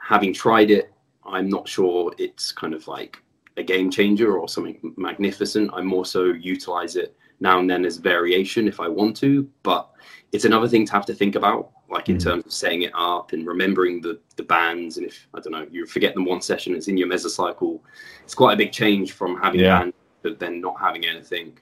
[0.00, 0.92] Having tried it,
[1.24, 3.22] I'm not sure it's kind of like
[3.58, 5.70] a game changer or something magnificent.
[5.74, 9.90] I more so utilize it now and then as variation if I want to, but
[10.32, 12.24] it's another thing to have to think about, like in mm.
[12.24, 14.96] terms of setting it up and remembering the the bands.
[14.96, 17.80] And if I don't know, you forget them one session, it's in your mesocycle.
[18.24, 19.78] It's quite a big change from having yeah.
[19.78, 21.58] bands but then not having anything.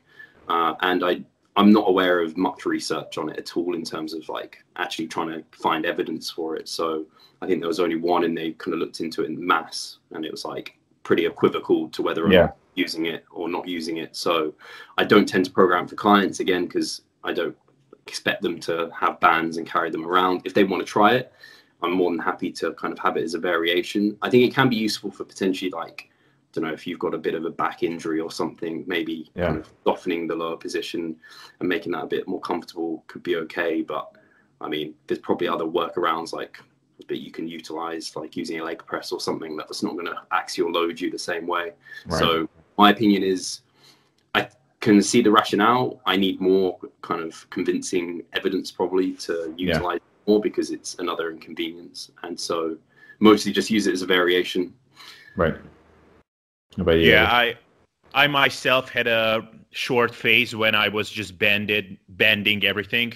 [0.48, 1.22] Uh, and I
[1.56, 5.08] I'm not aware of much research on it at all in terms of like actually
[5.08, 6.68] trying to find evidence for it.
[6.68, 7.06] So
[7.40, 9.98] I think there was only one, and they kind of looked into it in mass,
[10.10, 12.46] and it was like pretty equivocal to whether yeah.
[12.46, 14.16] I'm using it or not using it.
[14.16, 14.52] So
[14.98, 17.56] I don't tend to program for clients again because I don't
[18.08, 20.42] expect them to have bands and carry them around.
[20.44, 21.32] If they want to try it,
[21.80, 24.18] I'm more than happy to kind of have it as a variation.
[24.20, 27.14] I think it can be useful for potentially like, I don't know, if you've got
[27.14, 29.46] a bit of a back injury or something, maybe yeah.
[29.46, 31.14] kind of softening the lower position
[31.60, 33.80] and making that a bit more comfortable could be okay.
[33.80, 34.10] But
[34.60, 36.58] I mean, there's probably other workarounds like
[37.08, 40.16] that you can utilize, like using a leg press or something that's not going to
[40.32, 41.72] axial load you the same way.
[42.06, 42.18] Right.
[42.18, 43.60] So my opinion is
[44.34, 44.48] I
[44.80, 46.00] can see the rationale.
[46.06, 50.32] I need more kind of convincing evidence probably to utilize yeah.
[50.32, 52.10] more because it's another inconvenience.
[52.22, 52.76] And so
[53.20, 54.72] mostly just use it as a variation.
[55.36, 55.56] Right.
[56.76, 57.56] Yeah, I
[58.12, 63.14] I myself had a short phase when I was just banded bending everything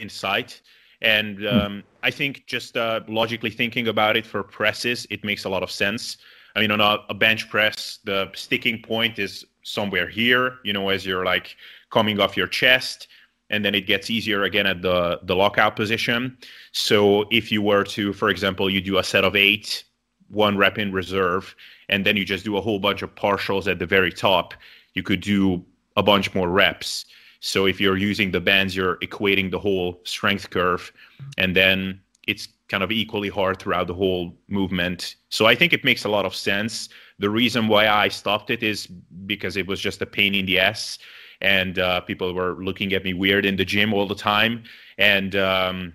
[0.00, 0.60] in sight.
[1.02, 1.46] And hmm.
[1.46, 5.62] um, I think just uh, logically thinking about it for presses, it makes a lot
[5.62, 6.18] of sense.
[6.56, 10.88] I mean, on a, a bench press, the sticking point is somewhere here, you know,
[10.88, 11.56] as you're like
[11.90, 13.08] coming off your chest,
[13.50, 16.36] and then it gets easier again at the the lockout position.
[16.72, 19.84] So if you were to, for example, you do a set of eight,
[20.28, 21.54] one rep in reserve,
[21.88, 24.54] and then you just do a whole bunch of partials at the very top,
[24.94, 25.64] you could do
[25.96, 27.04] a bunch more reps.
[27.40, 30.92] So if you're using the bands, you're equating the whole strength curve,
[31.38, 35.16] and then it's kind of equally hard throughout the whole movement.
[35.30, 36.88] So I think it makes a lot of sense.
[37.18, 38.86] The reason why I stopped it is
[39.26, 40.98] because it was just a pain in the ass,
[41.40, 44.62] and uh, people were looking at me weird in the gym all the time,
[44.98, 45.94] and um,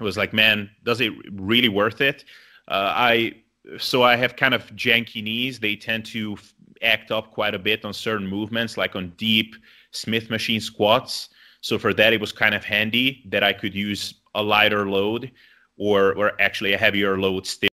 [0.00, 2.24] it was like, man, does it really worth it?
[2.66, 3.34] Uh, I
[3.78, 5.60] so I have kind of janky knees.
[5.60, 6.38] They tend to
[6.80, 9.54] act up quite a bit on certain movements, like on deep
[9.92, 11.30] Smith machine squats.
[11.60, 15.30] So for that, it was kind of handy that I could use a lighter load
[15.76, 17.68] or or actually a heavier load still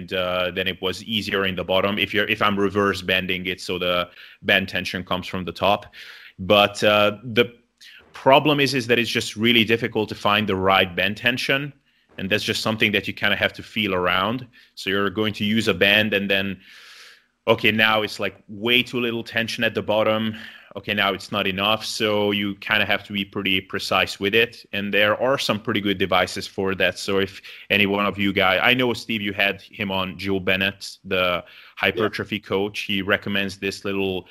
[0.00, 3.46] and uh, then it was easier in the bottom if you're if i'm reverse banding
[3.46, 4.08] it so the
[4.42, 5.86] band tension comes from the top
[6.38, 7.52] but uh, the
[8.12, 11.72] problem is is that it's just really difficult to find the right band tension
[12.18, 14.46] and that's just something that you kind of have to feel around.
[14.74, 16.60] So you're going to use a band, and then
[17.46, 20.34] okay, now it's like way too little tension at the bottom.
[20.76, 21.84] Okay, now it's not enough.
[21.84, 24.66] So you kind of have to be pretty precise with it.
[24.72, 26.98] And there are some pretty good devices for that.
[26.98, 30.40] So if any one of you guys, I know Steve, you had him on Joe
[30.40, 31.44] Bennett, the
[31.76, 32.48] hypertrophy yeah.
[32.48, 32.80] coach.
[32.80, 34.26] He recommends this little.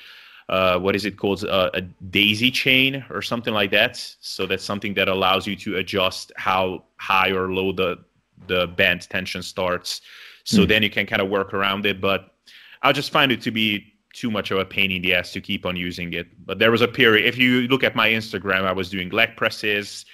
[0.49, 1.45] Uh, what is it called?
[1.45, 3.95] Uh, a daisy chain or something like that.
[4.19, 7.99] So that's something that allows you to adjust how high or low the
[8.47, 10.01] the band tension starts.
[10.43, 10.67] So mm.
[10.67, 12.01] then you can kind of work around it.
[12.01, 12.35] But
[12.81, 15.41] I just find it to be too much of a pain in the ass to
[15.41, 16.27] keep on using it.
[16.45, 17.25] But there was a period.
[17.27, 20.05] If you look at my Instagram, I was doing leg presses,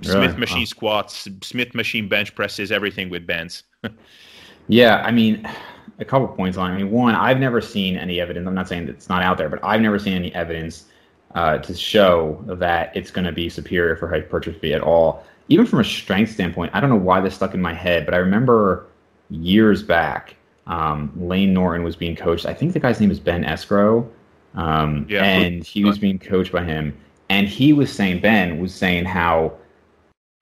[0.00, 3.64] Smith machine squats, Smith machine bench presses, everything with bands.
[4.68, 5.46] yeah, I mean,
[5.98, 6.70] a couple points on.
[6.70, 6.74] It.
[6.74, 8.46] I mean, one, I've never seen any evidence.
[8.46, 10.86] I'm not saying that it's not out there, but I've never seen any evidence
[11.34, 15.24] uh, to show that it's going to be superior for hypertrophy at all.
[15.48, 18.14] Even from a strength standpoint, I don't know why this stuck in my head, but
[18.14, 18.86] I remember
[19.28, 20.36] years back
[20.66, 22.46] um, Layne Norton was being coached.
[22.46, 24.08] I think the guy's name is Ben Esgro.
[24.54, 25.24] Um, yeah.
[25.24, 26.96] And he was being coached by him.
[27.28, 29.56] And he was saying, Ben was saying how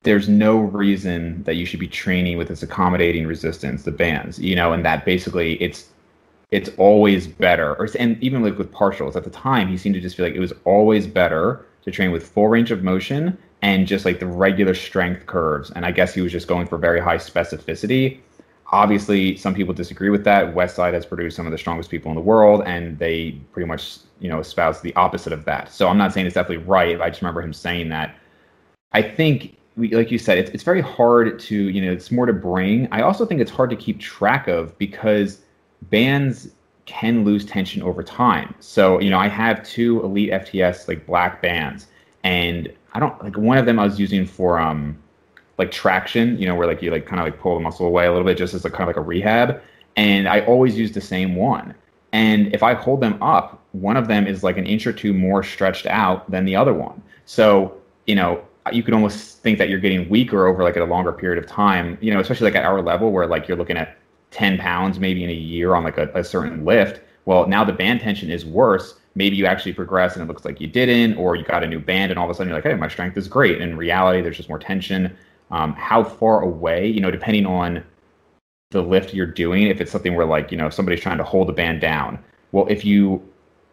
[0.02, 4.56] there's no reason that you should be training with this accommodating resistance, the bands, you
[4.56, 5.90] know, and that basically it's
[6.50, 7.76] it's always better.
[7.76, 10.34] Or and even like with partials at the time, he seemed to just feel like
[10.34, 14.26] it was always better to train with full range of motion and just like the
[14.26, 15.70] regular strength curves.
[15.70, 18.18] And I guess he was just going for very high specificity
[18.72, 20.54] Obviously, some people disagree with that.
[20.54, 23.98] Westside has produced some of the strongest people in the world, and they pretty much,
[24.20, 25.72] you know, espouse the opposite of that.
[25.72, 27.00] So I'm not saying it's definitely right.
[27.00, 28.14] I just remember him saying that.
[28.92, 32.26] I think, we, like you said, it's, it's very hard to, you know, it's more
[32.26, 32.86] to bring.
[32.92, 35.40] I also think it's hard to keep track of because
[35.82, 36.50] bands
[36.86, 38.54] can lose tension over time.
[38.60, 41.86] So, you know, I have two Elite FTS like black bands,
[42.24, 44.98] and I don't like one of them I was using for um
[45.60, 48.06] like traction, you know, where like you like kind of like pull the muscle away
[48.06, 49.60] a little bit just as a kind of like a rehab.
[49.94, 51.74] And I always use the same one.
[52.12, 55.12] And if I hold them up, one of them is like an inch or two
[55.12, 57.02] more stretched out than the other one.
[57.26, 58.42] So, you know,
[58.72, 61.98] you could almost think that you're getting weaker over like a longer period of time,
[62.00, 63.98] you know, especially like at our level where like you're looking at
[64.30, 67.00] 10 pounds maybe in a year on like a, a certain lift.
[67.26, 68.94] Well, now the band tension is worse.
[69.14, 71.80] Maybe you actually progress and it looks like you didn't, or you got a new
[71.80, 73.60] band and all of a sudden you're like, hey, my strength is great.
[73.60, 75.16] And in reality, there's just more tension
[75.50, 77.82] um, how far away, you know, depending on
[78.70, 81.48] the lift you're doing, if it's something where like, you know, somebody's trying to hold
[81.48, 82.18] the band down.
[82.52, 83.22] Well, if you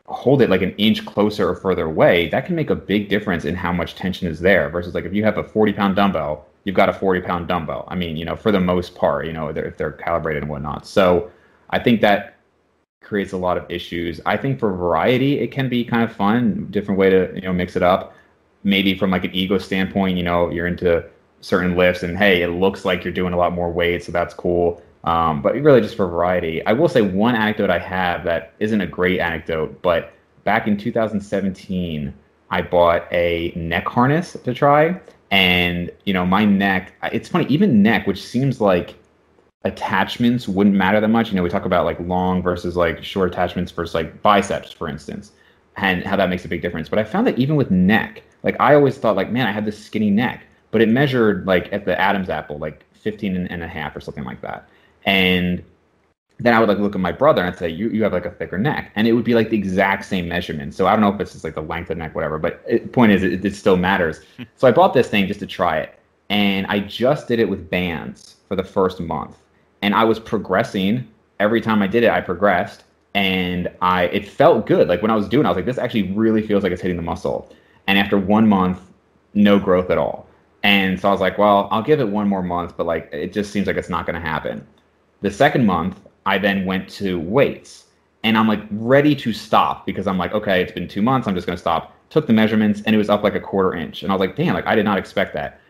[0.08, 3.46] hold it like an inch closer or further away, that can make a big difference
[3.46, 6.46] in how much tension is there versus like if you have a 40 pound dumbbell,
[6.64, 7.86] you've got a 40 pound dumbbell.
[7.90, 10.88] I mean, you know, for the most part, you know, if they're calibrated and whatnot.
[10.88, 11.32] So
[11.70, 12.38] I think that
[13.02, 14.20] creates a lot of issues.
[14.26, 17.54] I think for variety, it can be kind of fun, different way to, you know,
[17.54, 18.16] mix it up.
[18.64, 21.06] Maybe from like an ego standpoint, you know, you're into
[21.42, 24.34] certain lifts and hey it looks like you're doing a lot more weight so that's
[24.34, 24.82] cool.
[25.04, 28.82] Um, but really just for variety i will say one anecdote i have that isn't
[28.82, 30.12] a great anecdote but
[30.44, 32.14] back in 2017
[32.50, 35.00] i bought a neck harness to try
[35.32, 38.96] and you know my neck it's funny even neck which seems like
[39.68, 41.30] attachments wouldn't matter that much.
[41.30, 44.88] You know we talk about like long versus like short attachments versus like biceps for
[44.88, 45.34] instance
[45.76, 46.90] and how that makes a big difference.
[46.90, 49.66] But i found that even with neck like i always thought like man i had
[49.66, 53.68] this skinny neck but it measured like at the Adam's apple, like 15 and a
[53.68, 54.68] half or something like that.
[55.06, 55.64] And
[56.40, 58.26] then I would like look at my brother and I'd say, you, you have like
[58.26, 58.92] a thicker neck.
[58.96, 60.74] And it would be like the exact same measurement.
[60.76, 62.62] So I don't know if it's just like the length of the neck, whatever, but
[62.68, 64.22] it, point is it, it still matters.
[64.38, 64.44] Hmm.
[64.56, 65.98] so I bought this thing just to try it.
[66.30, 69.38] And I just did it with bands for the first month.
[69.82, 71.08] And I was progressing
[71.40, 72.84] every time I did it, I progressed.
[73.16, 74.88] And I it felt good.
[74.88, 76.82] Like when I was doing, it, I was like, this actually really feels like it's
[76.82, 77.52] hitting the muscle.
[77.88, 78.80] And after one month,
[79.34, 80.27] no growth at all.
[80.68, 83.32] And so I was like, well, I'll give it one more month, but like it
[83.32, 84.68] just seems like it's not going to happen.
[85.22, 87.86] The second month, I then went to weights
[88.26, 91.26] and I'm like ready to stop because I'm like, okay, it's been two months.
[91.26, 91.96] I'm just going to stop.
[92.10, 94.04] Took the measurements and it was up like a quarter inch.
[94.04, 95.62] And I was like, damn, like I did not expect that.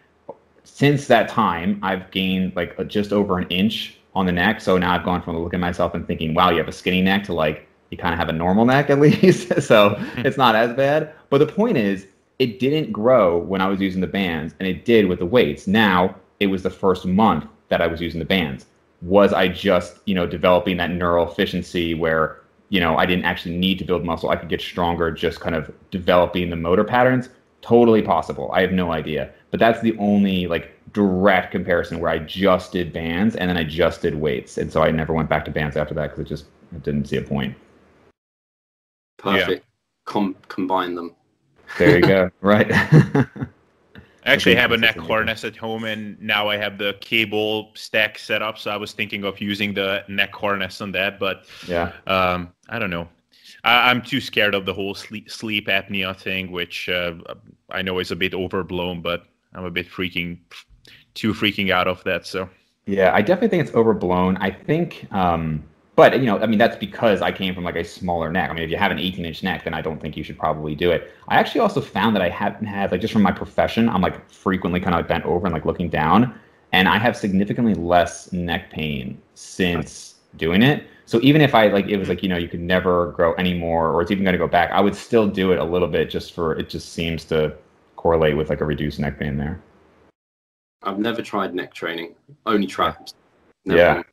[0.63, 4.61] Since that time, I've gained like just over an inch on the neck.
[4.61, 7.03] So now I've gone from looking at myself and thinking, wow, you have a skinny
[7.03, 9.61] neck to like, you kind of have a normal neck at least.
[9.61, 11.13] so it's not as bad.
[11.29, 12.07] But the point is,
[12.39, 15.67] it didn't grow when I was using the bands, and it did with the weights.
[15.67, 18.65] Now it was the first month that I was using the bands.
[19.01, 23.57] Was I just, you know, developing that neural efficiency where, you know, I didn't actually
[23.57, 24.29] need to build muscle?
[24.29, 27.29] I could get stronger just kind of developing the motor patterns.
[27.61, 28.51] Totally possible.
[28.53, 29.31] I have no idea.
[29.51, 33.63] But that's the only like direct comparison where I just did bands and then I
[33.63, 34.57] just did weights.
[34.57, 37.05] And so I never went back to bands after that because it just I didn't
[37.05, 37.55] see a point.
[39.17, 39.49] Perfect.
[39.49, 40.11] Yeah.
[40.11, 41.15] Com- combine them.
[41.77, 42.29] There you go.
[42.41, 42.67] right.
[42.71, 48.19] I actually have a neck harness at home, and now I have the cable stack
[48.19, 48.57] set up.
[48.57, 52.77] So I was thinking of using the neck harness on that, but yeah, um, I
[52.77, 53.07] don't know.
[53.63, 57.15] I, am too scared of the whole sleep, sleep apnea thing, which uh,
[57.69, 60.39] I know is a bit overblown, but I'm a bit freaking,
[61.13, 62.25] too freaking out of that.
[62.25, 62.49] So
[62.85, 64.37] yeah, I definitely think it's overblown.
[64.37, 65.63] I think, um,
[65.97, 68.51] but you know, I mean, that's because I came from like a smaller neck.
[68.51, 70.37] I mean, if you have an 18 inch neck, then I don't think you should
[70.37, 71.11] probably do it.
[71.27, 74.29] I actually also found that I haven't had like just from my profession, I'm like
[74.29, 76.39] frequently kind of like bent over and like looking down,
[76.71, 80.85] and I have significantly less neck pain since doing it.
[81.07, 83.91] So even if I like, it was like you know, you could never grow anymore,
[83.91, 86.11] or it's even going to go back, I would still do it a little bit
[86.11, 86.69] just for it.
[86.69, 87.55] Just seems to
[87.95, 89.59] correlate with like a reduced neck pain there.
[90.83, 92.13] I've never tried neck training,
[92.45, 93.15] only traps.
[93.65, 93.79] Never.
[93.79, 94.03] Yeah.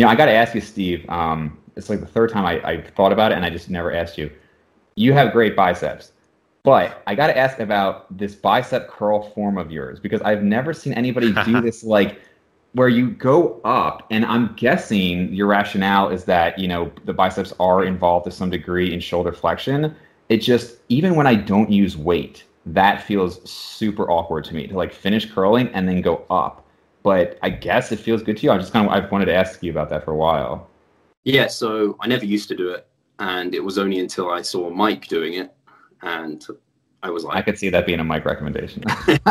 [0.00, 1.04] You know, I got to ask you, Steve.
[1.10, 3.92] Um, it's like the third time I, I thought about it, and I just never
[3.92, 4.30] asked you.
[4.94, 6.12] You have great biceps,
[6.62, 10.72] but I got to ask about this bicep curl form of yours because I've never
[10.72, 12.18] seen anybody do this like
[12.72, 17.52] where you go up and i'm guessing your rationale is that you know the biceps
[17.58, 19.92] are involved to some degree in shoulder flexion
[20.28, 24.76] it just even when i don't use weight that feels super awkward to me to
[24.76, 26.66] like finish curling and then go up.
[27.02, 28.52] But I guess it feels good to you.
[28.52, 30.68] I just kind of I've wanted to ask you about that for a while.
[31.24, 32.86] Yeah, so I never used to do it,
[33.18, 35.54] and it was only until I saw Mike doing it,
[36.02, 36.44] and
[37.02, 38.82] I was like, I could see that being a Mike recommendation.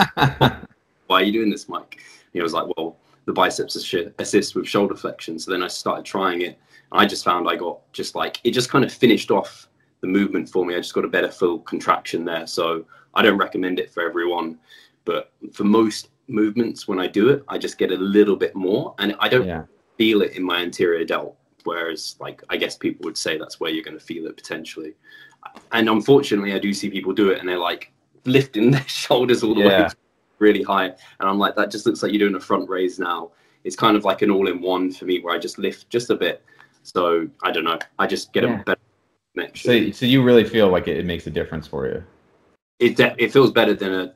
[1.08, 2.00] Why are you doing this, Mike?
[2.34, 5.40] he was like, well, the biceps assist with shoulder flexion.
[5.40, 6.60] So then I started trying it.
[6.92, 9.68] I just found I got just like it just kind of finished off
[10.02, 10.76] the movement for me.
[10.76, 12.48] I just got a better full contraction there.
[12.48, 14.58] So I don't recommend it for everyone,
[15.06, 18.96] but for most movements, when I do it, I just get a little bit more,
[19.00, 19.64] and I don't yeah.
[19.98, 21.36] feel it in my anterior delt.
[21.64, 24.94] Whereas, like, I guess people would say that's where you're going to feel it potentially.
[25.72, 27.92] And unfortunately, I do see people do it, and they're like
[28.26, 29.88] lifting their shoulders all the yeah.
[29.88, 29.90] way
[30.40, 33.32] really high, and I'm like, that just looks like you're doing a front raise now.
[33.66, 36.44] It's kind of like an all-in-one for me, where I just lift just a bit.
[36.84, 37.78] So I don't know.
[38.00, 38.62] I just get yeah.
[38.62, 38.80] a better
[39.36, 39.92] connection.
[39.92, 42.04] So, so you really feel like it, it makes a difference for you?
[42.80, 44.14] it it feels better than a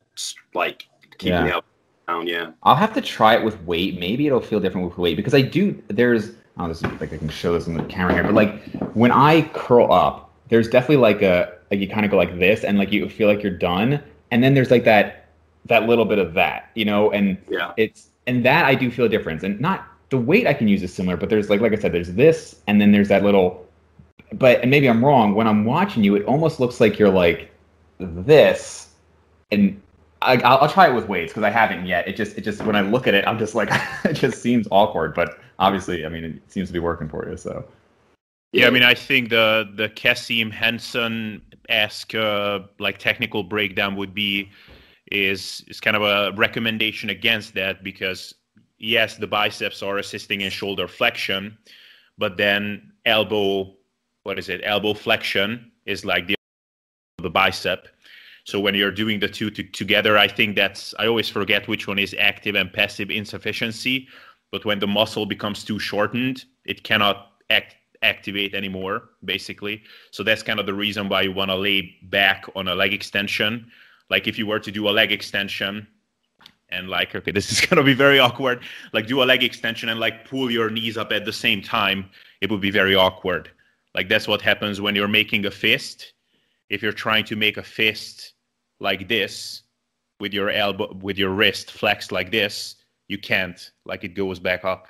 [0.54, 0.88] like
[1.18, 1.44] keeping yeah.
[1.44, 1.64] the
[2.08, 2.28] down.
[2.28, 4.00] Yeah, I'll have to try it with weight.
[4.00, 5.82] Maybe it'll feel different with weight because I do.
[5.88, 8.64] There's oh, this is like I can show this on the camera here, but like
[8.94, 12.64] when I curl up, there's definitely like a like you kind of go like this,
[12.64, 14.02] and like you feel like you're done,
[14.32, 15.28] and then there's like that
[15.66, 19.06] that little bit of that, you know, and yeah, it's and that I do feel
[19.06, 21.74] a difference, and not the weight I can use is similar, but there's like like
[21.74, 23.68] I said, there's this, and then there's that little,
[24.34, 25.36] but and maybe I'm wrong.
[25.36, 27.52] When I'm watching you, it almost looks like you're like
[28.00, 28.90] this,
[29.52, 29.82] and
[30.24, 32.08] I, will try it with weights because I haven't yet.
[32.08, 33.70] It just, it just when I look at it, I'm just like,
[34.06, 35.14] it just seems awkward.
[35.14, 37.38] But obviously, I mean, it seems to be working for you.
[37.38, 37.66] So.
[38.54, 44.14] Yeah, I mean, I think the the Kassem Hanson esque uh, like technical breakdown would
[44.14, 44.52] be
[45.12, 48.36] is is kind of a recommendation against that because
[48.78, 51.58] yes, the biceps are assisting in shoulder flexion,
[52.20, 53.74] but then elbow,
[54.22, 54.62] what is it?
[54.64, 56.36] Elbow flexion is like the
[57.24, 57.88] the bicep.
[58.46, 61.88] So when you're doing the two to, together, I think that's I always forget which
[61.88, 64.08] one is active and passive insufficiency.
[64.52, 69.82] But when the muscle becomes too shortened, it cannot act activate anymore, basically.
[70.12, 72.94] So that's kind of the reason why you want to lay back on a leg
[72.94, 73.72] extension.
[74.10, 75.88] Like if you were to do a leg extension
[76.70, 78.62] and like, okay, this is going to be very awkward.
[78.92, 82.10] Like do a leg extension and like pull your knees up at the same time,
[82.42, 83.50] it would be very awkward.
[83.96, 86.14] Like that's what happens when you're making a fist
[86.70, 88.33] if you're trying to make a fist
[88.84, 89.64] like this
[90.20, 92.76] with your elbow with your wrist flexed like this
[93.08, 94.88] you can't like it goes back up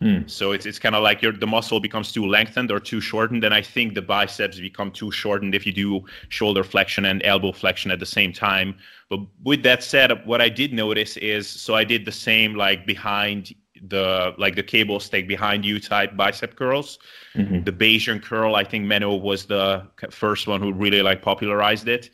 [0.00, 0.20] hmm.
[0.26, 3.44] so it's, it's kind of like your the muscle becomes too lengthened or too shortened
[3.44, 7.52] and i think the biceps become too shortened if you do shoulder flexion and elbow
[7.52, 8.74] flexion at the same time
[9.08, 12.86] but with that said what i did notice is so i did the same like
[12.86, 13.54] behind
[13.88, 16.98] the like the cable stack behind you type bicep curls.
[17.34, 17.64] Mm-hmm.
[17.64, 22.10] The Bayesian curl, I think Menno was the first one who really like popularized it.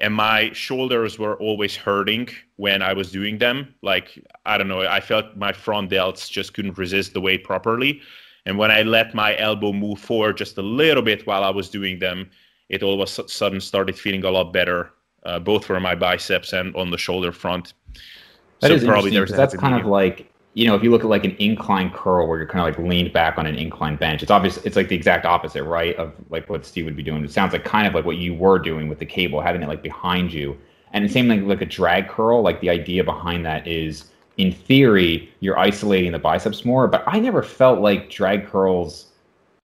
[0.00, 3.74] And my shoulders were always hurting when I was doing them.
[3.82, 8.00] Like I don't know, I felt my front delts just couldn't resist the weight properly.
[8.46, 11.68] And when I let my elbow move forward just a little bit while I was
[11.68, 12.30] doing them,
[12.70, 14.92] it all of a sudden started feeling a lot better,
[15.24, 17.74] uh, both for my biceps and on the shoulder front.
[18.60, 21.08] That so is probably there's that's kind of like you know, if you look at
[21.08, 24.22] like an incline curl where you're kind of like leaned back on an incline bench,
[24.22, 25.94] it's obvious it's like the exact opposite, right?
[25.96, 27.24] Of like what Steve would be doing.
[27.24, 29.68] It sounds like kind of like what you were doing with the cable, having it
[29.68, 30.58] like behind you.
[30.92, 34.50] And the same thing like a drag curl, like the idea behind that is in
[34.52, 39.10] theory, you're isolating the biceps more, but I never felt like drag curls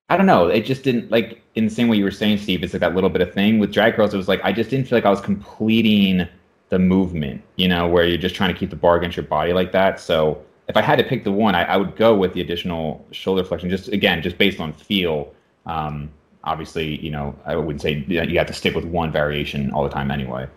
[0.09, 0.47] I don't know.
[0.49, 2.62] It just didn't like in the same way you were saying, Steve.
[2.62, 4.14] It's like that little bit of thing with drag curls.
[4.14, 6.28] It was like I just didn't feel like I was completing
[6.68, 9.53] the movement, you know, where you're just trying to keep the bar against your body
[9.53, 9.99] like that.
[9.99, 13.07] So if I had to pick the one, I, I would go with the additional
[13.12, 13.71] shoulder flexion.
[13.71, 15.33] Just again, just based on feel.
[15.64, 16.11] Um,
[16.45, 19.91] obviously, you know, I wouldn't say you have to stick with one variation all the
[19.91, 20.49] time anyway.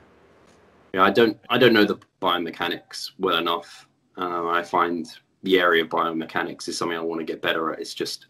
[0.94, 3.88] Yeah, I don't, I don't know the biomechanics well enough.
[4.18, 5.08] Uh, I find
[5.44, 7.80] the area of biomechanics is something I want to get better at.
[7.80, 8.28] It's just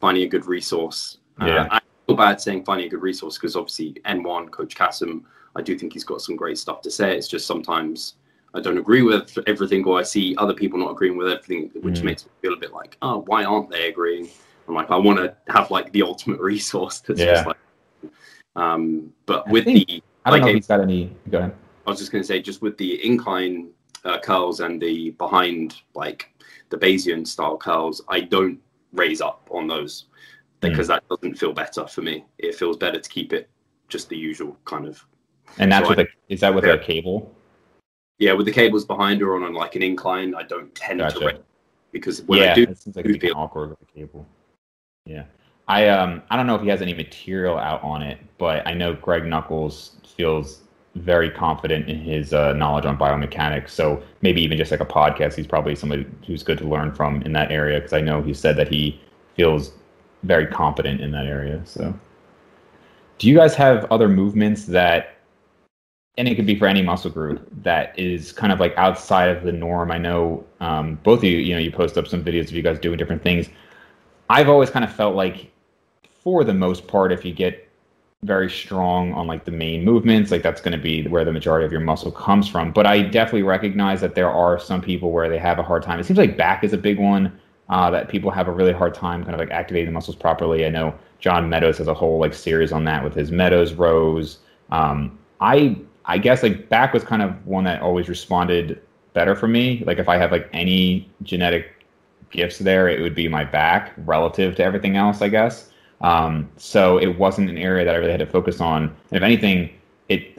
[0.00, 1.18] finding a good resource.
[1.40, 1.62] Uh, yeah.
[1.62, 5.22] Uh, I feel bad saying finding a good resource because obviously N1, Coach Kassem,
[5.54, 7.16] I do think he's got some great stuff to say.
[7.16, 8.14] It's just sometimes
[8.54, 12.00] I don't agree with everything, or I see other people not agreeing with everything, which
[12.00, 12.04] mm.
[12.04, 14.28] makes me feel a bit like, oh, why aren't they agreeing?
[14.66, 17.34] I'm like, I want to have like the ultimate resource that's yeah.
[17.34, 17.56] just like.
[18.56, 21.14] Um, but with think, the, I don't like, know if he's got any.
[21.30, 21.54] Go ahead.
[21.86, 23.70] I was just going to say, just with the incline
[24.04, 26.32] uh, curls and the behind, like
[26.70, 28.58] the Bayesian style curls, I don't
[28.92, 30.06] raise up on those
[30.60, 30.90] because mm.
[30.90, 32.24] that doesn't feel better for me.
[32.38, 33.48] It feels better to keep it
[33.88, 35.04] just the usual kind of.
[35.58, 36.74] And that's so with I, a, is that with yeah.
[36.74, 37.34] a cable?
[38.20, 41.18] Yeah, with the cables behind or on on like an incline, I don't tend gotcha.
[41.18, 41.40] to
[41.90, 44.26] because when yeah, I do, it seems like it's feel, awkward with the cable.
[45.06, 45.24] Yeah,
[45.66, 48.74] I um I don't know if he has any material out on it, but I
[48.74, 50.60] know Greg Nuckols feels
[50.96, 53.70] very confident in his uh, knowledge on biomechanics.
[53.70, 57.22] So maybe even just like a podcast, he's probably somebody who's good to learn from
[57.22, 59.00] in that area because I know he said that he
[59.36, 59.72] feels
[60.24, 61.62] very confident in that area.
[61.64, 61.98] So,
[63.18, 65.19] do you guys have other movements that,
[66.18, 69.44] and it could be for any muscle group that is kind of like outside of
[69.44, 69.90] the norm?
[69.90, 72.62] I know um, both of you, you know, you post up some videos of you
[72.62, 73.48] guys doing different things.
[74.28, 75.50] I've always kind of felt like,
[76.22, 77.70] for the most part, if you get
[78.22, 81.64] very strong on like the main movements like that's going to be where the majority
[81.64, 85.30] of your muscle comes from but i definitely recognize that there are some people where
[85.30, 87.32] they have a hard time it seems like back is a big one
[87.70, 90.66] uh, that people have a really hard time kind of like activating the muscles properly
[90.66, 94.40] i know john meadows has a whole like series on that with his meadows rows
[94.70, 95.74] um, i
[96.06, 98.80] i guess like back was kind of one that always responded
[99.12, 101.84] better for me like if i have like any genetic
[102.30, 105.70] gifts there it would be my back relative to everything else i guess
[106.00, 108.84] um, so it wasn't an area that I really had to focus on.
[108.84, 109.70] And if anything,
[110.08, 110.36] it,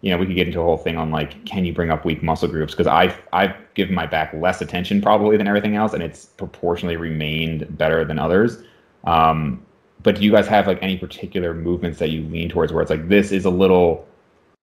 [0.00, 2.04] you know, we could get into a whole thing on like, can you bring up
[2.04, 2.72] weak muscle groups?
[2.72, 6.96] Because I've I've given my back less attention probably than everything else, and it's proportionally
[6.96, 8.62] remained better than others.
[9.04, 9.64] Um,
[10.02, 12.90] but do you guys have like any particular movements that you lean towards where it's
[12.90, 14.06] like this is a little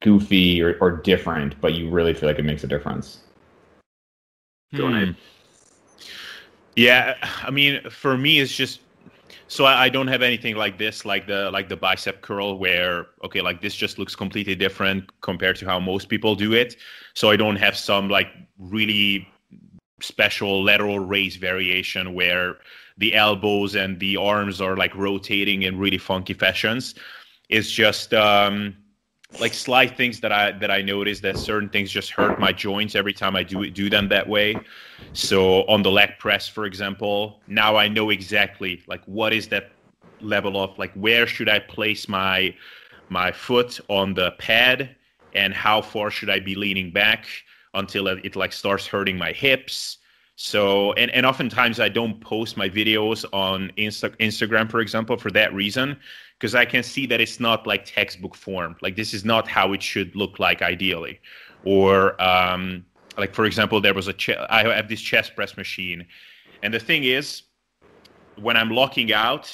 [0.01, 3.19] goofy or, or different, but you really feel like it makes a difference?
[4.73, 5.11] Hmm.
[6.75, 8.81] Yeah, I mean, for me, it's just
[9.47, 13.07] so I, I, don't have anything like this, like the like the bicep curl, where
[13.23, 16.75] okay, like this just looks completely different compared to how most people do it.
[17.13, 18.27] So I don't have some like
[18.57, 19.27] really
[20.01, 22.57] special lateral raise variation where
[22.97, 26.95] the elbows and the arms are like rotating in really funky fashions.
[27.49, 28.75] It's just um,
[29.39, 32.95] like slight things that I that I notice that certain things just hurt my joints
[32.95, 34.55] every time I do do them that way.
[35.13, 39.71] So on the leg press, for example, now I know exactly like what is that
[40.21, 42.55] level of like where should I place my
[43.09, 44.95] my foot on the pad
[45.33, 47.25] and how far should I be leaning back
[47.73, 49.97] until it, it like starts hurting my hips.
[50.35, 55.31] So and, and oftentimes I don't post my videos on Insta- Instagram, for example, for
[55.31, 55.97] that reason
[56.37, 58.75] because I can see that it's not like textbook form.
[58.81, 61.19] Like this is not how it should look like ideally.
[61.63, 62.85] Or um,
[63.17, 66.05] like for example, there was a I have this chest press machine,
[66.61, 67.43] and the thing is,
[68.35, 69.51] when I'm locking out,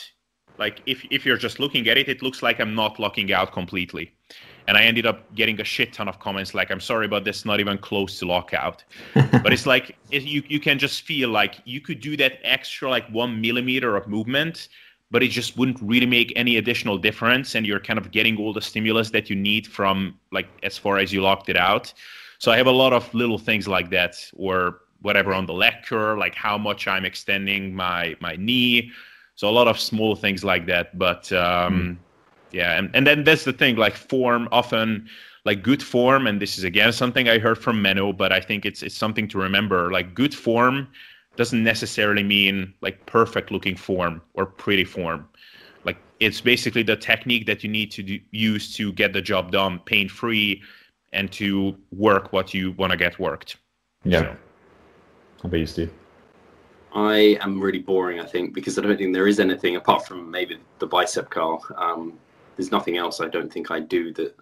[0.58, 3.54] like if if you're just looking at it, it looks like I'm not locking out
[3.54, 4.14] completely.
[4.68, 7.46] And I ended up getting a shit ton of comments like, "I'm sorry, but that's
[7.46, 8.84] not even close to lockout."
[9.14, 12.90] but it's like it, you you can just feel like you could do that extra
[12.90, 14.70] like one millimeter of movement
[15.12, 18.54] but it just wouldn't really make any additional difference and you're kind of getting all
[18.54, 21.94] the stimulus that you need from like as far as you locked it out
[22.40, 25.74] so i have a lot of little things like that or whatever on the leg
[25.86, 28.90] curl like how much i'm extending my my knee
[29.36, 31.98] so a lot of small things like that but um mm.
[32.52, 35.08] Yeah and, and then that's the thing like form often
[35.46, 38.66] like good form and this is again something i heard from menno but i think
[38.66, 40.88] it's it's something to remember like good form
[41.36, 45.28] doesn't necessarily mean like perfect looking form or pretty form.
[45.86, 49.52] Like it's basically the technique that you need to do, use to get the job
[49.52, 50.62] done pain free
[51.14, 53.58] and to work what you want to get worked.
[54.04, 54.22] Yeah.
[54.22, 54.38] So.
[55.44, 55.92] How about you, Steve?
[56.94, 60.30] I am really boring, I think, because I don't think there is anything apart from
[60.30, 61.66] maybe the bicep curl.
[61.78, 62.20] Um,
[62.56, 64.36] there's nothing else I don't think I do that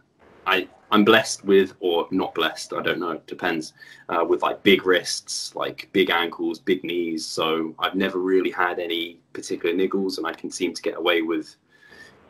[0.48, 3.74] I I'm blessed with, or not blessed, I don't know, It depends,
[4.10, 7.26] uh, with like big wrists, like big ankles, big knees.
[7.26, 11.22] So I've never really had any particular niggles, and I can seem to get away
[11.22, 11.56] with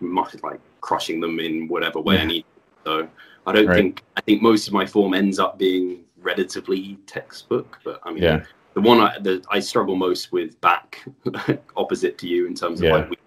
[0.02, 2.22] much like crushing them in whatever way yeah.
[2.22, 2.46] I need.
[2.86, 3.08] So
[3.48, 3.76] I don't right.
[3.76, 8.24] think I think most of my form ends up being relatively textbook, but I mean,
[8.24, 8.44] Yeah.
[8.74, 11.02] the one I, the, I struggle most with back
[11.78, 12.96] opposite to you in terms of Yeah.
[12.96, 13.20] like,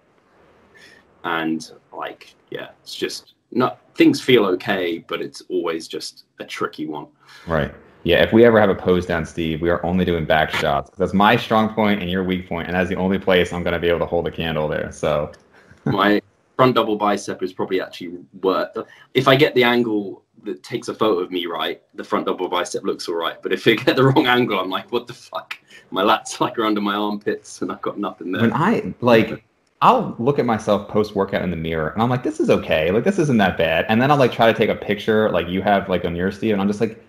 [1.23, 6.87] and like, yeah, it's just not things feel okay, but it's always just a tricky
[6.87, 7.07] one.
[7.47, 7.73] Right.
[8.03, 8.23] Yeah.
[8.23, 10.91] If we ever have a pose down, Steve, we are only doing back shots.
[10.97, 13.73] That's my strong point and your weak point, and that's the only place I'm going
[13.73, 14.91] to be able to hold a candle there.
[14.91, 15.31] So.
[15.85, 16.21] my
[16.55, 18.77] front double bicep is probably actually worth.
[19.13, 22.49] If I get the angle that takes a photo of me right, the front double
[22.49, 23.41] bicep looks all right.
[23.41, 25.57] But if I get the wrong angle, I'm like, what the fuck?
[25.91, 28.41] My lats like are under my armpits, and I've got nothing there.
[28.41, 29.45] when I like
[29.83, 32.89] I'll look at myself post workout in the mirror and I'm like, this is okay.
[32.89, 33.85] Like this isn't that bad.
[33.89, 36.31] And then I'll like try to take a picture like you have like on your
[36.31, 37.03] Steve, and I'm just like,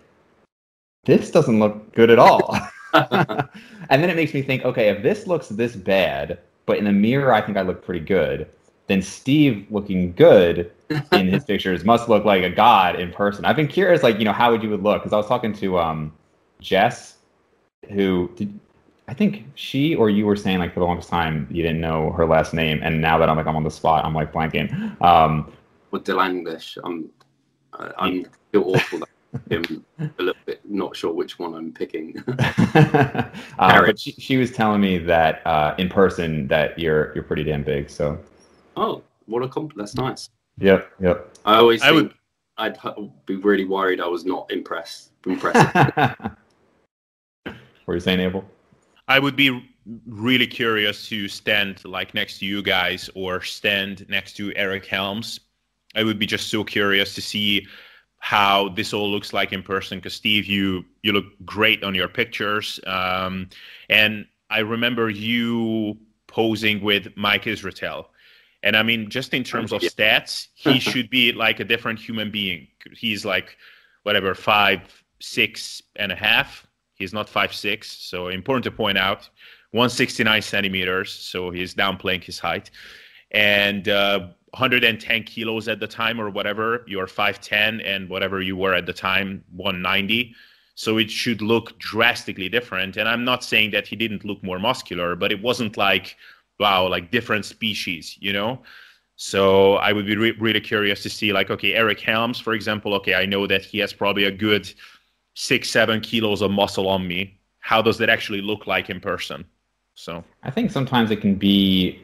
[1.04, 2.58] this doesn't look good at all.
[2.94, 6.92] and then it makes me think, okay, if this looks this bad, but in the
[6.92, 8.48] mirror I think I look pretty good,
[8.88, 10.72] then Steve looking good
[11.12, 13.44] in his pictures must look like a god in person.
[13.44, 15.00] I've been curious, like, you know, how would you would look?
[15.00, 16.12] Because I was talking to um
[16.60, 17.18] Jess,
[17.90, 18.58] who did
[19.06, 22.10] I think she or you were saying like for the longest time you didn't know
[22.12, 25.00] her last name, and now that I'm like I'm on the spot, I'm like blanking.
[25.02, 25.52] Um,
[25.90, 27.10] with Delanglish, I'm
[27.74, 29.00] I- I'm feel awful.
[29.00, 29.08] that
[29.50, 32.22] I'm a little bit not sure which one I'm picking.
[32.38, 37.44] uh, but she, she was telling me that uh, in person that you're you're pretty
[37.44, 37.90] damn big.
[37.90, 38.18] So
[38.76, 39.76] oh, what a compliment!
[39.76, 40.30] That's nice.
[40.58, 41.36] yep, yep.
[41.44, 42.14] I always I would-
[42.56, 42.78] I'd
[43.26, 45.10] be really worried I was not impressed.
[45.26, 45.82] Impressive.
[47.44, 48.44] what were you saying, Abel?
[49.08, 49.70] I would be
[50.06, 55.40] really curious to stand like next to you guys or stand next to Eric Helms.
[55.94, 57.66] I would be just so curious to see
[58.18, 59.98] how this all looks like in person.
[59.98, 63.48] Because Steve, you you look great on your pictures, um,
[63.90, 68.06] and I remember you posing with Mike Israetel.
[68.62, 72.30] And I mean, just in terms of stats, he should be like a different human
[72.30, 72.66] being.
[72.92, 73.58] He's like
[74.04, 74.80] whatever five
[75.20, 76.63] six and a half.
[76.94, 79.28] He's not five six, so important to point out.
[79.72, 82.70] 169 centimeters, so he's downplaying his height,
[83.32, 86.84] and uh, 110 kilos at the time or whatever.
[86.86, 90.32] You're 5'10, and whatever you were at the time, 190.
[90.76, 92.96] So it should look drastically different.
[92.96, 96.16] And I'm not saying that he didn't look more muscular, but it wasn't like
[96.58, 98.62] wow, like different species, you know.
[99.16, 102.94] So I would be re- really curious to see, like, okay, Eric Helms, for example.
[102.94, 104.72] Okay, I know that he has probably a good
[105.34, 107.38] six, seven kilos of muscle on me.
[107.60, 109.44] How does that actually look like in person?
[109.94, 112.00] So I think sometimes it can be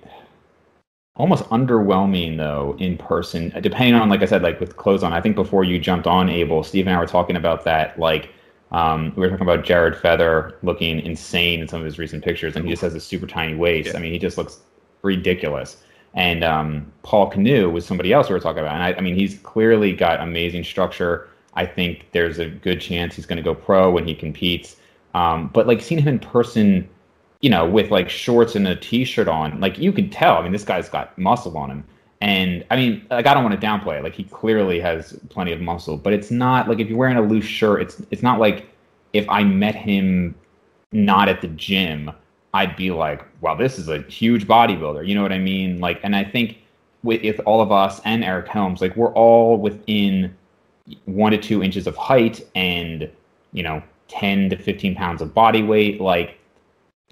[1.16, 5.12] almost underwhelming though in person, depending on like I said, like with clothes on.
[5.12, 7.98] I think before you jumped on Abel, Steve and I were talking about that.
[7.98, 8.30] Like
[8.72, 12.54] um, we were talking about Jared Feather looking insane in some of his recent pictures,
[12.56, 13.88] and he just has a super tiny waist.
[13.88, 13.96] Yeah.
[13.96, 14.60] I mean, he just looks
[15.02, 15.78] ridiculous.
[16.14, 19.14] And um, Paul Canoe was somebody else we were talking about, and I, I mean,
[19.14, 21.28] he's clearly got amazing structure.
[21.54, 24.76] I think there's a good chance he's going to go pro when he competes.
[25.14, 26.88] Um, but like seeing him in person,
[27.40, 30.36] you know, with like shorts and a t-shirt on, like you can tell.
[30.36, 31.84] I mean, this guy's got muscle on him,
[32.20, 34.04] and I mean, like I don't want to downplay it.
[34.04, 37.22] Like he clearly has plenty of muscle, but it's not like if you're wearing a
[37.22, 38.68] loose shirt, it's it's not like
[39.12, 40.34] if I met him
[40.92, 42.10] not at the gym,
[42.52, 45.06] I'd be like, wow, this is a huge bodybuilder.
[45.06, 45.80] You know what I mean?
[45.80, 46.58] Like, and I think
[47.02, 50.36] with, with all of us and Eric Helms, like we're all within
[51.04, 53.10] one to two inches of height and
[53.52, 56.38] you know 10 to 15 pounds of body weight like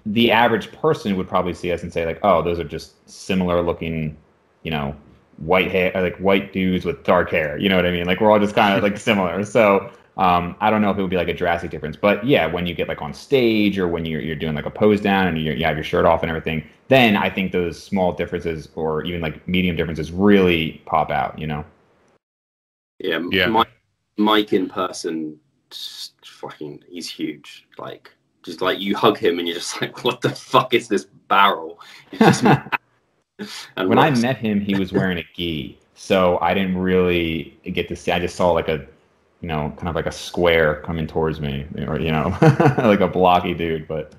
[0.05, 3.61] the average person would probably see us and say like oh those are just similar
[3.61, 4.15] looking
[4.63, 4.95] you know
[5.39, 7.57] white hair like white dudes with dark hair.
[7.57, 8.05] You know what i mean?
[8.05, 9.43] Like we're all just kind of like similar.
[9.43, 12.45] So um, I don't know if it would be like a drastic difference, but yeah,
[12.45, 15.27] when you get like on stage or when you're, you're doing like a pose down
[15.27, 18.69] and you you have your shirt off and everything, then I think those small differences
[18.75, 21.63] or even like medium differences really pop out, you know?
[22.99, 23.47] Yeah, Yeah.
[23.47, 23.69] Mike,
[24.17, 25.39] Mike in person,
[26.23, 27.65] fucking, he's huge.
[27.77, 28.11] Like,
[28.43, 31.79] just like you hug him and you're just like, what the fuck is this barrel?
[32.17, 32.43] Just
[33.75, 37.95] when I met him, he was wearing a gi, so I didn't really get to
[37.95, 38.11] see.
[38.11, 38.85] I just saw like a,
[39.41, 42.37] you know, kind of like a square coming towards me, or you know,
[42.77, 43.87] like a blocky dude.
[43.87, 44.13] But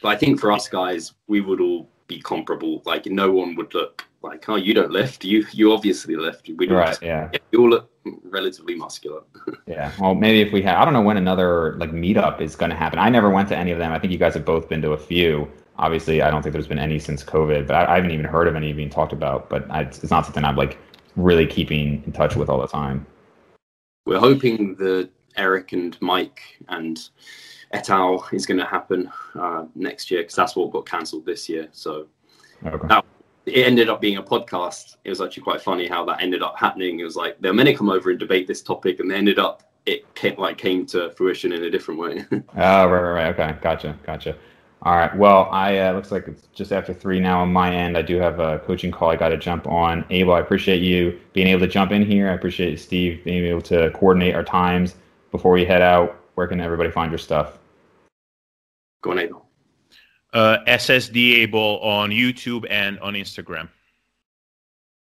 [0.00, 2.82] But I think for us guys, we would all be comparable.
[2.84, 5.24] Like, no one would look like, oh, you don't lift.
[5.24, 6.48] You you obviously lift.
[6.56, 6.78] We don't.
[6.78, 7.90] right, yeah, you all look
[8.24, 9.22] relatively muscular.
[9.66, 9.92] yeah.
[10.00, 12.76] Well, maybe if we have, I don't know when another like meetup is going to
[12.76, 12.98] happen.
[12.98, 13.92] I never went to any of them.
[13.92, 15.50] I think you guys have both been to a few.
[15.78, 18.46] Obviously, I don't think there's been any since COVID, but I, I haven't even heard
[18.46, 19.48] of any being talked about.
[19.48, 20.78] But I, it's not something I'm like
[21.16, 23.06] really keeping in touch with all the time.
[24.06, 26.98] We're hoping that Eric and Mike and
[27.72, 28.26] et al.
[28.32, 31.68] is going to happen uh, next year because that's what got cancelled this year.
[31.72, 32.06] So
[32.64, 32.86] Okay.
[32.88, 33.04] That-
[33.44, 34.96] it ended up being a podcast.
[35.04, 37.00] It was actually quite funny how that ended up happening.
[37.00, 39.16] It was like they were meant to come over and debate this topic, and they
[39.16, 42.24] ended up it came, like came to fruition in a different way.
[42.30, 43.26] oh, right, right, right.
[43.38, 44.36] Okay, gotcha, gotcha.
[44.82, 45.16] All right.
[45.16, 47.96] Well, I uh, looks like it's just after three now on my end.
[47.98, 49.10] I do have a coaching call.
[49.10, 50.04] I got to jump on.
[50.10, 52.30] Abel, I appreciate you being able to jump in here.
[52.30, 54.94] I appreciate Steve being able to coordinate our times
[55.32, 56.16] before we head out.
[56.34, 57.58] Where can everybody find your stuff?
[59.02, 59.46] Go on, Abel.
[60.32, 63.68] Uh, SSD Abel on YouTube and on Instagram.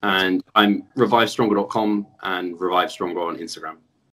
[0.02, 3.76] And I'm revivestronger.com and revivestronger on Instagram.